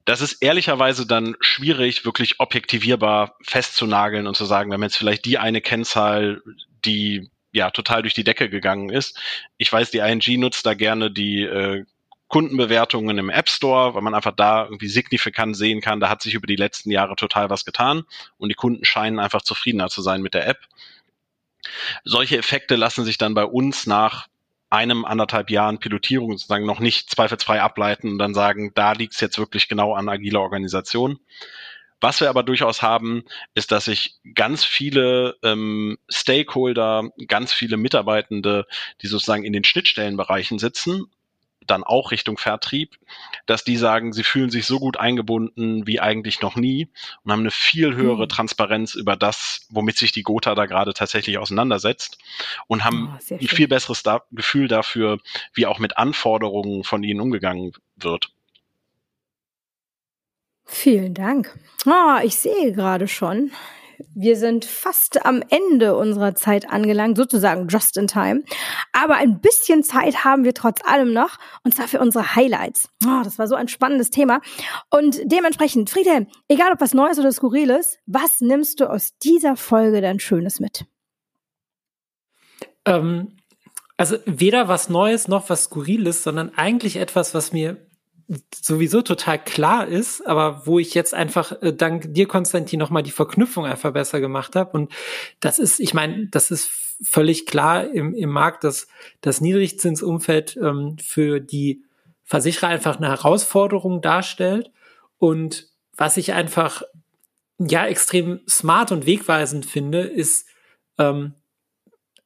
Das 0.05 0.21
ist 0.21 0.43
ehrlicherweise 0.43 1.07
dann 1.07 1.37
schwierig, 1.41 2.05
wirklich 2.05 2.41
objektivierbar 2.41 3.37
festzunageln 3.43 4.27
und 4.27 4.37
zu 4.37 4.45
sagen, 4.45 4.71
wenn 4.71 4.81
man 4.81 4.89
jetzt 4.89 4.97
vielleicht 4.97 5.25
die 5.25 5.39
eine 5.39 5.61
Kennzahl, 5.61 6.43
die 6.85 7.31
ja 7.53 7.71
total 7.71 8.03
durch 8.03 8.15
die 8.15 8.25
Decke 8.25 8.49
gegangen 8.49 8.91
ist. 8.91 9.19
Ich 9.59 9.73
weiß, 9.73 9.91
die 9.91 9.99
ING 9.99 10.41
nutzt 10.41 10.67
da 10.67 10.75
gerne 10.75 11.11
die 11.11 11.43
äh, 11.43 11.85
Kundenbewertungen 12.29 13.19
im 13.19 13.29
App 13.29 13.51
Store, 13.51 13.95
weil 13.95 14.01
man 14.01 14.15
einfach 14.15 14.33
da 14.35 14.65
irgendwie 14.65 14.88
signifikant 14.88 15.55
sehen 15.55 15.83
kann, 15.83 16.01
da 16.01 16.09
hat 16.09 16.23
sich 16.23 16.33
über 16.33 16.47
die 16.47 16.57
letzten 16.57 16.91
Jahre 16.91 17.15
total 17.15 17.51
was 17.51 17.67
getan 17.67 18.05
und 18.38 18.49
die 18.49 18.55
Kunden 18.55 18.87
scheinen 18.87 19.19
einfach 19.19 19.43
zufriedener 19.43 19.88
zu 19.88 20.01
sein 20.01 20.23
mit 20.23 20.33
der 20.33 20.47
App. 20.47 20.61
Solche 22.05 22.38
Effekte 22.38 22.77
lassen 22.77 23.05
sich 23.05 23.19
dann 23.19 23.35
bei 23.35 23.45
uns 23.45 23.87
nach 23.87 24.29
einem, 24.71 25.05
anderthalb 25.05 25.51
Jahren 25.51 25.79
Pilotierung 25.79 26.33
sozusagen 26.33 26.65
noch 26.65 26.81
nicht 26.81 27.11
zweifelsfrei 27.11 27.61
ableiten 27.61 28.09
und 28.12 28.19
dann 28.19 28.33
sagen, 28.33 28.73
da 28.75 28.93
liegt 28.93 29.12
es 29.12 29.21
jetzt 29.21 29.38
wirklich 29.38 29.69
genau 29.69 29.95
an 29.95 30.09
agiler 30.09 30.41
Organisation. 30.41 31.21
Was 32.03 32.21
wir 32.21 32.29
aber 32.29 32.43
durchaus 32.43 32.83
haben, 32.83 33.23
ist, 33.55 33.71
dass 33.71 33.85
sich 33.85 34.17
ganz 34.35 34.65
viele 34.65 35.37
ähm, 35.45 35.99
Stakeholder, 36.11 37.11
ganz 37.29 37.53
viele 37.53 37.77
Mitarbeitende, 37.77 38.67
die 39.01 39.07
sozusagen 39.07 39.45
in 39.45 39.53
den 39.53 39.62
Schnittstellenbereichen 39.62 40.59
sitzen, 40.59 41.07
dann 41.65 41.85
auch 41.85 42.11
Richtung 42.11 42.38
Vertrieb, 42.38 42.97
dass 43.47 43.62
die 43.62 43.77
sagen, 43.77 44.12
sie 44.12 44.25
fühlen 44.25 44.51
sich 44.51 44.67
so 44.67 44.81
gut 44.81 44.97
eingebunden 44.97 45.87
wie 45.87 46.01
eigentlich 46.01 46.41
noch 46.41 46.57
nie 46.57 46.88
und 47.23 47.31
haben 47.31 47.43
eine 47.43 47.53
viel 47.53 47.95
höhere 47.95 48.25
mhm. 48.25 48.29
Transparenz 48.29 48.97
über 48.97 49.15
das, 49.15 49.67
womit 49.71 49.97
sich 49.97 50.11
die 50.11 50.25
Gotha 50.25 50.57
da 50.57 50.67
gerade 50.67 50.95
tatsächlich 50.95 51.38
auseinandersetzt 51.38 52.19
und 52.67 52.85
haben 52.85 53.17
oh, 53.17 53.35
ein 53.35 53.47
viel 53.47 53.69
besseres 53.69 54.03
da 54.03 54.23
Gefühl 54.33 54.67
dafür, 54.67 55.19
wie 55.55 55.67
auch 55.67 55.79
mit 55.79 55.99
Anforderungen 55.99 56.83
von 56.83 57.05
ihnen 57.05 57.21
umgegangen 57.21 57.73
wird. 57.95 58.33
Vielen 60.75 61.13
Dank. 61.13 61.55
Oh, 61.85 62.17
ich 62.25 62.37
sehe 62.37 62.73
gerade 62.73 63.07
schon, 63.07 63.53
wir 64.15 64.37
sind 64.37 64.65
fast 64.65 65.25
am 65.25 65.43
Ende 65.51 65.95
unserer 65.95 66.35
Zeit 66.35 66.69
angelangt, 66.69 67.19
sozusagen 67.19 67.69
just 67.69 67.99
in 67.99 68.07
time. 68.07 68.43
Aber 68.93 69.17
ein 69.17 69.43
bisschen 69.43 69.85
Zeit 69.85 70.25
haben 70.25 70.45
wir 70.45 70.55
trotz 70.55 70.81
allem 70.83 71.13
noch, 71.13 71.39
und 71.63 71.75
zwar 71.75 71.89
für 71.89 72.01
unsere 72.01 72.35
Highlights. 72.35 72.89
Oh, 73.05 73.21
das 73.23 73.39
war 73.39 73.47
so 73.49 73.55
ein 73.55 73.69
spannendes 73.69 74.09
Thema. 74.09 74.41
Und 74.91 75.21
dementsprechend, 75.25 75.91
Friedhelm, 75.91 76.27
egal 76.49 76.73
ob 76.73 76.81
was 76.81 76.95
Neues 76.95 77.19
oder 77.19 77.31
Skurriles, 77.31 77.99
was 78.07 78.41
nimmst 78.41 78.81
du 78.81 78.87
aus 78.91 79.17
dieser 79.23 79.57
Folge 79.57 80.01
denn 80.01 80.21
Schönes 80.21 80.59
mit? 80.59 80.87
Ähm, 82.87 83.37
also 83.99 84.17
weder 84.25 84.69
was 84.69 84.89
Neues 84.89 85.29
noch 85.29 85.51
was 85.51 85.65
Skurriles, 85.65 86.23
sondern 86.23 86.55
eigentlich 86.57 86.97
etwas, 86.97 87.35
was 87.35 87.53
mir 87.53 87.77
sowieso 88.55 89.03
total 89.03 89.43
klar 89.43 89.87
ist, 89.87 90.27
aber 90.27 90.67
wo 90.67 90.79
ich 90.79 90.95
jetzt 90.95 91.15
einfach 91.15 91.61
äh, 91.63 91.73
dank 91.73 92.15
dir, 92.15 92.27
Konstantin, 92.27 92.79
nochmal 92.79 93.03
die 93.03 93.11
Verknüpfung 93.11 93.65
einfach 93.65 93.93
besser 93.93 94.21
gemacht 94.21 94.57
habe. 94.57 94.73
Und 94.73 94.93
das 95.41 95.59
ist, 95.59 95.81
ich 95.81 95.95
meine, 95.95 96.29
das 96.29 96.51
ist 96.51 96.71
völlig 97.03 97.47
klar 97.47 97.89
im, 97.89 98.15
im 98.15 98.31
Markt, 98.31 98.65
dass 98.65 98.87
das 99.21 99.41
Niedrigzinsumfeld 99.41 100.57
ähm, 100.57 100.97
für 101.03 101.41
die 101.41 101.85
Versicherer 102.25 102.69
einfach 102.69 102.97
eine 102.97 103.09
Herausforderung 103.09 104.01
darstellt. 104.01 104.71
Und 105.19 105.69
was 105.97 106.17
ich 106.17 106.33
einfach 106.33 106.83
ja 107.59 107.87
extrem 107.87 108.41
smart 108.49 108.93
und 108.93 109.07
wegweisend 109.07 109.67
finde, 109.67 110.03
ist 110.03 110.47
ähm, 110.99 111.35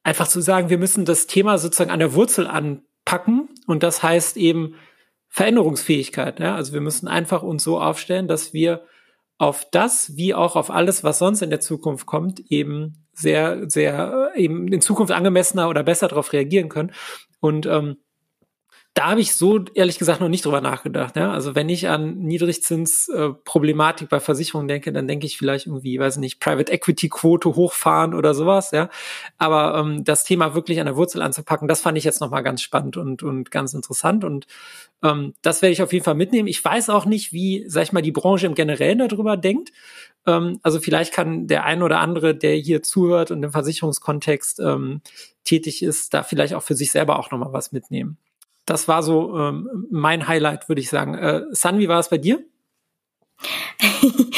einfach 0.03 0.27
zu 0.27 0.41
sagen, 0.41 0.69
wir 0.69 0.77
müssen 0.77 1.05
das 1.05 1.27
Thema 1.27 1.57
sozusagen 1.57 1.91
an 1.91 1.99
der 1.99 2.13
Wurzel 2.13 2.47
anpacken. 2.47 3.49
Und 3.65 3.83
das 3.83 4.03
heißt 4.03 4.37
eben, 4.37 4.75
Veränderungsfähigkeit. 5.37 6.39
Ja? 6.39 6.55
Also 6.55 6.73
wir 6.73 6.81
müssen 6.81 7.07
einfach 7.07 7.43
uns 7.43 7.63
so 7.63 7.79
aufstellen, 7.79 8.27
dass 8.27 8.53
wir 8.53 8.81
auf 9.37 9.67
das, 9.69 10.17
wie 10.17 10.33
auch 10.33 10.55
auf 10.55 10.71
alles, 10.71 11.03
was 11.03 11.19
sonst 11.19 11.43
in 11.43 11.51
der 11.51 11.59
Zukunft 11.59 12.07
kommt, 12.07 12.39
eben 12.49 13.05
sehr, 13.13 13.69
sehr 13.69 14.31
eben 14.35 14.67
in 14.67 14.81
Zukunft 14.81 15.13
angemessener 15.13 15.69
oder 15.69 15.83
besser 15.83 16.07
darauf 16.07 16.33
reagieren 16.33 16.69
können. 16.69 16.91
Und 17.39 17.67
ähm, 17.67 17.97
da 18.97 19.11
habe 19.11 19.21
ich 19.21 19.35
so 19.35 19.63
ehrlich 19.75 19.99
gesagt 19.99 20.21
noch 20.21 20.27
nicht 20.27 20.43
drüber 20.43 20.59
nachgedacht. 20.59 21.15
Ja? 21.17 21.31
Also 21.31 21.53
wenn 21.53 21.69
ich 21.69 21.87
an 21.87 22.17
Niedrigzins-Problematik 22.17 24.07
äh, 24.07 24.09
bei 24.09 24.19
Versicherungen 24.19 24.67
denke, 24.67 24.91
dann 24.91 25.07
denke 25.07 25.27
ich 25.27 25.37
vielleicht 25.37 25.67
irgendwie, 25.67 25.99
weiß 25.99 26.17
nicht, 26.17 26.39
Private 26.39 26.71
Equity 26.71 27.07
Quote 27.07 27.53
hochfahren 27.53 28.15
oder 28.15 28.33
sowas. 28.33 28.71
Ja, 28.71 28.89
aber 29.37 29.77
ähm, 29.77 30.03
das 30.03 30.23
Thema 30.23 30.55
wirklich 30.55 30.79
an 30.79 30.87
der 30.87 30.95
Wurzel 30.95 31.21
anzupacken, 31.21 31.67
das 31.67 31.81
fand 31.81 31.95
ich 31.99 32.05
jetzt 32.05 32.21
noch 32.21 32.31
mal 32.31 32.41
ganz 32.41 32.63
spannend 32.63 32.97
und 32.97 33.21
und 33.21 33.51
ganz 33.51 33.75
interessant 33.75 34.23
und 34.23 34.47
ähm, 35.03 35.35
das 35.43 35.61
werde 35.61 35.73
ich 35.73 35.83
auf 35.83 35.93
jeden 35.93 36.05
Fall 36.05 36.15
mitnehmen. 36.15 36.47
Ich 36.47 36.65
weiß 36.65 36.89
auch 36.89 37.05
nicht, 37.05 37.31
wie, 37.31 37.65
sag 37.67 37.83
ich 37.83 37.93
mal, 37.93 38.01
die 38.01 38.11
Branche 38.11 38.47
im 38.47 38.55
Generellen 38.55 38.97
darüber 38.97 39.37
denkt. 39.37 39.71
Ähm, 40.25 40.59
also 40.63 40.79
vielleicht 40.79 41.13
kann 41.13 41.45
der 41.45 41.65
ein 41.65 41.83
oder 41.83 41.99
andere, 41.99 42.33
der 42.33 42.55
hier 42.55 42.81
zuhört 42.81 43.29
und 43.29 43.43
im 43.43 43.51
Versicherungskontext 43.51 44.59
ähm, 44.59 45.01
tätig 45.43 45.83
ist, 45.83 46.15
da 46.15 46.23
vielleicht 46.23 46.55
auch 46.55 46.63
für 46.63 46.75
sich 46.75 46.89
selber 46.89 47.19
auch 47.19 47.29
noch 47.29 47.37
mal 47.37 47.53
was 47.53 47.71
mitnehmen 47.71 48.17
das 48.67 48.87
war 48.87 49.01
so 49.01 49.35
ähm, 49.35 49.87
mein 49.89 50.27
Highlight, 50.27 50.69
würde 50.69 50.81
ich 50.81 50.89
sagen. 50.89 51.15
Äh, 51.15 51.41
San, 51.51 51.79
wie 51.79 51.87
war 51.87 51.99
es 51.99 52.09
bei 52.09 52.19
dir? 52.19 52.43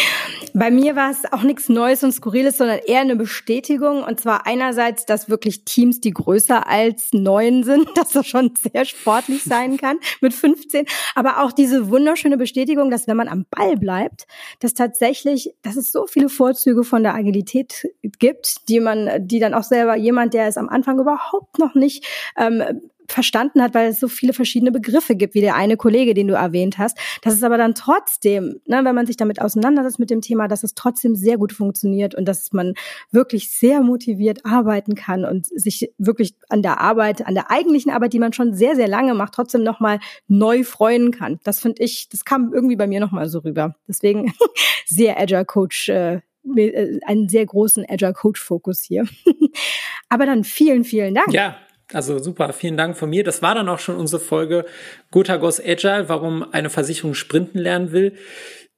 Bei 0.53 0.71
mir 0.71 0.95
war 0.95 1.11
es 1.11 1.31
auch 1.31 1.43
nichts 1.43 1.69
Neues 1.69 2.03
und 2.03 2.11
Skurriles, 2.11 2.57
sondern 2.57 2.79
eher 2.79 2.99
eine 2.99 3.15
Bestätigung. 3.15 4.03
Und 4.03 4.19
zwar 4.19 4.45
einerseits, 4.45 5.05
dass 5.05 5.29
wirklich 5.29 5.63
Teams, 5.63 6.01
die 6.01 6.11
größer 6.11 6.67
als 6.67 7.13
neun 7.13 7.63
sind, 7.63 7.87
dass 7.95 8.09
das 8.11 8.27
schon 8.27 8.53
sehr 8.55 8.83
sportlich 8.83 9.43
sein 9.43 9.77
kann 9.77 9.99
mit 10.19 10.33
15. 10.33 10.85
Aber 11.15 11.43
auch 11.43 11.53
diese 11.53 11.89
wunderschöne 11.89 12.35
Bestätigung, 12.37 12.91
dass 12.91 13.07
wenn 13.07 13.15
man 13.15 13.29
am 13.29 13.45
Ball 13.49 13.77
bleibt, 13.77 14.27
dass 14.59 14.73
tatsächlich, 14.73 15.53
dass 15.61 15.77
es 15.77 15.93
so 15.93 16.07
viele 16.07 16.27
Vorzüge 16.27 16.83
von 16.83 17.03
der 17.03 17.15
Agilität 17.15 17.87
gibt, 18.19 18.67
die 18.67 18.81
man, 18.81 19.27
die 19.27 19.39
dann 19.39 19.53
auch 19.53 19.63
selber 19.63 19.95
jemand, 19.95 20.33
der 20.33 20.47
es 20.47 20.57
am 20.57 20.67
Anfang 20.67 20.99
überhaupt 20.99 21.57
noch 21.57 21.75
nicht 21.75 22.05
ähm, 22.37 22.81
verstanden 23.11 23.61
hat, 23.61 23.73
weil 23.73 23.89
es 23.89 23.99
so 23.99 24.07
viele 24.07 24.33
verschiedene 24.33 24.71
Begriffe 24.71 25.15
gibt, 25.15 25.33
wie 25.33 25.41
der 25.41 25.55
eine 25.55 25.77
Kollege, 25.77 26.13
den 26.13 26.27
du 26.27 26.35
erwähnt 26.35 26.77
hast. 26.77 26.97
Das 27.21 27.33
ist 27.33 27.43
aber 27.43 27.57
dann 27.57 27.75
trotzdem, 27.75 28.59
ne, 28.65 28.81
wenn 28.83 28.95
man 28.95 29.05
sich 29.05 29.17
damit 29.17 29.41
auseinandersetzt 29.41 29.99
mit 29.99 30.09
dem 30.09 30.21
Thema, 30.21 30.47
dass 30.47 30.63
es 30.63 30.75
trotzdem 30.75 31.15
sehr 31.15 31.37
gut 31.37 31.53
funktioniert 31.53 32.15
und 32.15 32.25
dass 32.25 32.51
man 32.53 32.73
wirklich 33.11 33.51
sehr 33.51 33.81
motiviert 33.81 34.45
arbeiten 34.45 34.95
kann 34.95 35.25
und 35.25 35.45
sich 35.45 35.91
wirklich 35.97 36.35
an 36.49 36.61
der 36.61 36.79
Arbeit, 36.79 37.25
an 37.25 37.33
der 37.33 37.51
eigentlichen 37.51 37.91
Arbeit, 37.91 38.13
die 38.13 38.19
man 38.19 38.33
schon 38.33 38.53
sehr, 38.53 38.75
sehr 38.75 38.87
lange 38.87 39.13
macht, 39.13 39.33
trotzdem 39.33 39.63
nochmal 39.63 39.99
neu 40.27 40.63
freuen 40.63 41.11
kann. 41.11 41.39
Das 41.43 41.59
finde 41.59 41.83
ich, 41.83 42.09
das 42.09 42.25
kam 42.25 42.53
irgendwie 42.53 42.75
bei 42.75 42.87
mir 42.87 42.99
nochmal 42.99 43.29
so 43.29 43.39
rüber. 43.39 43.75
Deswegen 43.87 44.33
sehr 44.85 45.19
Agile 45.19 45.45
Coach, 45.45 45.89
äh, 45.89 46.21
äh, 46.55 46.99
einen 47.05 47.29
sehr 47.29 47.45
großen 47.45 47.85
Agile 47.87 48.13
Coach 48.13 48.41
Fokus 48.41 48.81
hier. 48.81 49.05
aber 50.09 50.25
dann 50.25 50.43
vielen, 50.43 50.83
vielen 50.83 51.15
Dank. 51.15 51.31
Ja, 51.33 51.57
also 51.93 52.19
super, 52.19 52.53
vielen 52.53 52.77
Dank 52.77 52.97
von 52.97 53.09
mir. 53.09 53.23
Das 53.23 53.41
war 53.41 53.55
dann 53.55 53.69
auch 53.69 53.79
schon 53.79 53.95
unsere 53.95 54.21
Folge 54.21 54.65
Gotagos 55.11 55.59
Agile, 55.59 56.07
warum 56.07 56.43
eine 56.53 56.69
Versicherung 56.69 57.13
sprinten 57.13 57.57
lernen 57.59 57.91
will. 57.91 58.17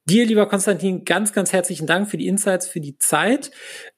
Dir, 0.06 0.26
lieber 0.26 0.46
Konstantin, 0.46 1.04
ganz, 1.04 1.32
ganz 1.32 1.52
herzlichen 1.52 1.86
Dank 1.86 2.10
für 2.10 2.16
die 2.16 2.26
Insights, 2.26 2.66
für 2.66 2.80
die 2.80 2.98
Zeit. 2.98 3.50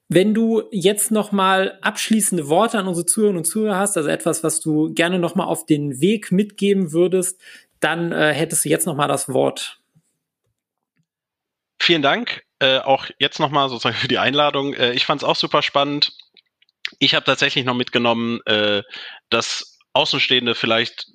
Wenn 0.09 0.35
du 0.35 0.64
jetzt 0.70 1.11
noch 1.11 1.33
mal 1.33 1.79
abschließende 1.81 2.48
Worte 2.48 2.79
an 2.79 2.88
unsere 2.88 3.07
Zuhörerinnen 3.07 3.38
und 3.38 3.44
Zuhörer 3.44 3.79
hast, 3.79 3.96
also 3.96 4.11
etwas, 4.11 4.44
was 4.44 4.61
du 4.61 4.92
gerne 4.92 5.18
noch 5.18 5.35
mal 5.35 5.44
auf 5.44 5.64
den 5.64 6.00
Weg 6.00 6.31
mitgeben 6.31 6.92
würdest, 6.92 7.40
dann 7.81 8.12
äh, 8.12 8.33
hättest 8.35 8.64
du 8.64 8.68
jetzt 8.68 8.87
noch 8.87 8.96
mal 8.96 9.09
das 9.09 9.29
Wort. 9.29 9.81
Vielen 11.81 12.03
Dank. 12.03 12.44
Äh, 12.59 12.79
auch 12.79 13.07
jetzt 13.18 13.40
noch 13.40 13.50
mal 13.50 13.68
sozusagen 13.68 13.96
für 13.96 14.09
die 14.09 14.18
Einladung. 14.18 14.74
Äh, 14.74 14.92
ich 14.92 15.07
fand 15.07 15.22
es 15.22 15.29
auch 15.29 15.37
super 15.37 15.62
spannend 15.62 16.12
ich 17.05 17.14
habe 17.14 17.25
tatsächlich 17.25 17.64
noch 17.64 17.75
mitgenommen, 17.75 18.40
äh, 18.47 18.83
dass 19.31 19.79
Außenstehende 19.93 20.55
vielleicht 20.55 21.07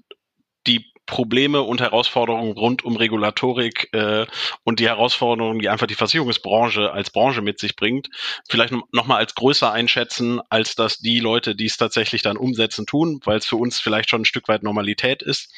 die 0.68 0.86
Probleme 1.06 1.64
und 1.64 1.82
Herausforderungen 1.82 2.52
rund 2.52 2.86
um 2.86 2.96
Regulatorik 2.96 3.90
äh, 3.94 4.28
und 4.64 4.80
die 4.80 4.88
Herausforderungen, 4.88 5.58
die 5.58 5.70
einfach 5.70 5.88
die 5.88 5.96
Versicherungsbranche 5.96 6.92
als 6.92 7.10
Branche 7.10 7.42
mit 7.42 7.60
sich 7.60 7.76
bringt, 7.76 8.10
vielleicht 8.48 8.74
noch 8.92 9.08
mal 9.08 9.18
als 9.18 9.34
größer 9.34 9.72
einschätzen, 9.72 10.40
als 10.50 10.76
dass 10.76 11.00
die 11.00 11.20
Leute, 11.20 11.56
die 11.56 11.66
es 11.66 11.78
tatsächlich 11.78 12.22
dann 12.22 12.38
umsetzen, 12.38 12.86
tun, 12.86 13.20
weil 13.26 13.40
es 13.40 13.48
für 13.48 13.56
uns 13.56 13.80
vielleicht 13.80 14.12
schon 14.12 14.22
ein 14.22 14.26
Stück 14.26 14.48
weit 14.48 14.62
Normalität 14.62 15.24
ist 15.24 15.52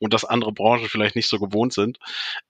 und 0.00 0.12
dass 0.12 0.24
andere 0.24 0.52
Branchen 0.52 0.88
vielleicht 0.88 1.14
nicht 1.14 1.28
so 1.28 1.38
gewohnt 1.38 1.72
sind. 1.72 1.98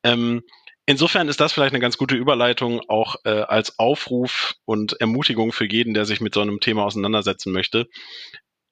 Ähm, 0.03 0.43
Insofern 0.87 1.29
ist 1.29 1.41
das 1.41 1.53
vielleicht 1.53 1.75
eine 1.75 1.81
ganz 1.81 1.99
gute 1.99 2.15
Überleitung 2.15 2.81
auch 2.89 3.17
äh, 3.25 3.31
als 3.31 3.79
Aufruf 3.79 4.55
und 4.65 5.01
Ermutigung 5.01 5.53
für 5.53 5.67
jeden, 5.67 5.95
der 5.95 6.05
sich 6.05 6.21
mit 6.21 6.33
so 6.33 6.41
einem 6.41 6.61
Thema 6.61 6.85
auseinandersetzen 6.85 7.53
möchte. 7.53 7.89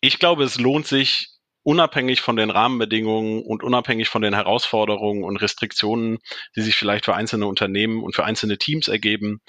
Ich 0.01 0.21
glaube, 0.21 0.45
es 0.45 0.59
lohnt 0.61 0.87
sich, 0.87 1.35
unabhängig 1.65 2.21
von 2.21 2.37
den 2.37 2.51
Rahmenbedingungen 2.51 3.43
und 3.43 3.65
unabhängig 3.65 4.09
von 4.09 4.23
den 4.23 4.35
Herausforderungen 4.35 5.25
und 5.25 5.39
Restriktionen, 5.39 6.19
die 6.55 6.61
sich 6.61 6.77
vielleicht 6.77 7.07
für 7.07 7.15
einzelne 7.15 7.47
Unternehmen 7.47 8.03
und 8.03 8.15
für 8.15 8.25
einzelne 8.25 8.59
Teams 8.59 8.87
ergeben, 8.87 9.41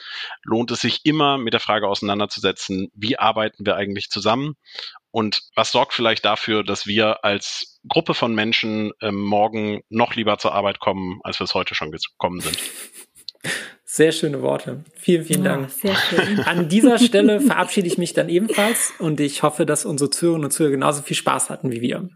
lohnt 0.43 0.71
es 0.71 0.79
sich 0.79 1.01
immer 1.03 1.37
mit 1.37 1.53
der 1.53 1.59
Frage 1.59 1.87
auseinanderzusetzen, 1.87 2.89
wie 2.95 3.19
arbeiten 3.19 3.65
wir 3.65 3.75
eigentlich 3.75 4.09
zusammen 4.09 4.55
und 5.15 5.43
was 5.55 5.71
sorgt 5.71 5.93
vielleicht 5.93 6.25
dafür, 6.25 6.61
dass 6.61 6.87
wir 6.87 7.23
als 7.23 7.79
Gruppe 7.87 8.13
von 8.13 8.35
Menschen 8.35 8.91
ähm, 9.01 9.15
morgen 9.15 9.79
noch 9.87 10.13
lieber 10.13 10.37
zur 10.39 10.53
Arbeit 10.53 10.81
kommen, 10.81 11.21
als 11.23 11.39
wir 11.39 11.45
es 11.45 11.53
heute 11.53 11.73
schon 11.73 11.89
gekommen 11.89 12.41
sind. 12.41 12.57
Sehr 13.85 14.11
schöne 14.11 14.41
Worte. 14.41 14.83
Vielen, 14.97 15.23
vielen 15.23 15.45
Dank. 15.45 15.69
sehr 15.69 15.95
schön. 15.95 16.39
An 16.41 16.67
dieser 16.67 16.97
Stelle 16.99 17.39
verabschiede 17.39 17.87
ich 17.87 17.97
mich 17.97 18.11
dann 18.11 18.27
ebenfalls 18.27 18.91
und 18.99 19.21
ich 19.21 19.41
hoffe, 19.41 19.65
dass 19.65 19.85
unsere 19.85 20.09
Zuhörerinnen 20.09 20.45
und 20.45 20.51
Zuhörer 20.51 20.71
genauso 20.71 21.01
viel 21.01 21.15
Spaß 21.15 21.49
hatten 21.49 21.71
wie 21.71 21.79
wir. 21.79 22.09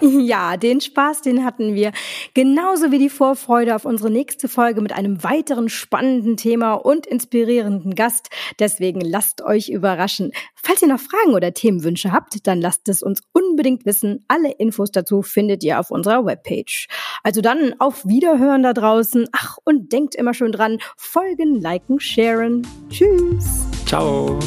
Ja, 0.24 0.56
den 0.56 0.80
Spaß, 0.80 1.22
den 1.22 1.44
hatten 1.44 1.74
wir. 1.74 1.92
Genauso 2.34 2.90
wie 2.90 2.98
die 2.98 3.10
Vorfreude 3.10 3.74
auf 3.74 3.84
unsere 3.84 4.10
nächste 4.10 4.48
Folge 4.48 4.80
mit 4.80 4.92
einem 4.92 5.22
weiteren 5.22 5.68
spannenden 5.68 6.36
Thema 6.36 6.74
und 6.74 7.06
inspirierenden 7.06 7.94
Gast. 7.94 8.28
Deswegen 8.58 9.00
lasst 9.00 9.42
euch 9.42 9.68
überraschen. 9.68 10.32
Falls 10.54 10.82
ihr 10.82 10.88
noch 10.88 11.00
Fragen 11.00 11.34
oder 11.34 11.52
Themenwünsche 11.52 12.12
habt, 12.12 12.46
dann 12.46 12.60
lasst 12.60 12.88
es 12.88 13.02
uns 13.02 13.20
unbedingt 13.32 13.86
wissen. 13.86 14.24
Alle 14.28 14.52
Infos 14.52 14.90
dazu 14.90 15.22
findet 15.22 15.62
ihr 15.62 15.78
auf 15.78 15.90
unserer 15.90 16.24
Webpage. 16.24 16.88
Also 17.22 17.40
dann 17.40 17.74
auf 17.78 18.04
Wiederhören 18.06 18.62
da 18.62 18.72
draußen. 18.72 19.28
Ach, 19.32 19.58
und 19.64 19.92
denkt 19.92 20.14
immer 20.14 20.34
schön 20.34 20.52
dran, 20.52 20.78
folgen, 20.96 21.60
liken, 21.60 22.00
sharen. 22.00 22.66
Tschüss. 22.88 23.66
Ciao. 23.86 24.38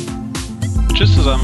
Tschüss 0.94 1.14
zusammen. 1.16 1.44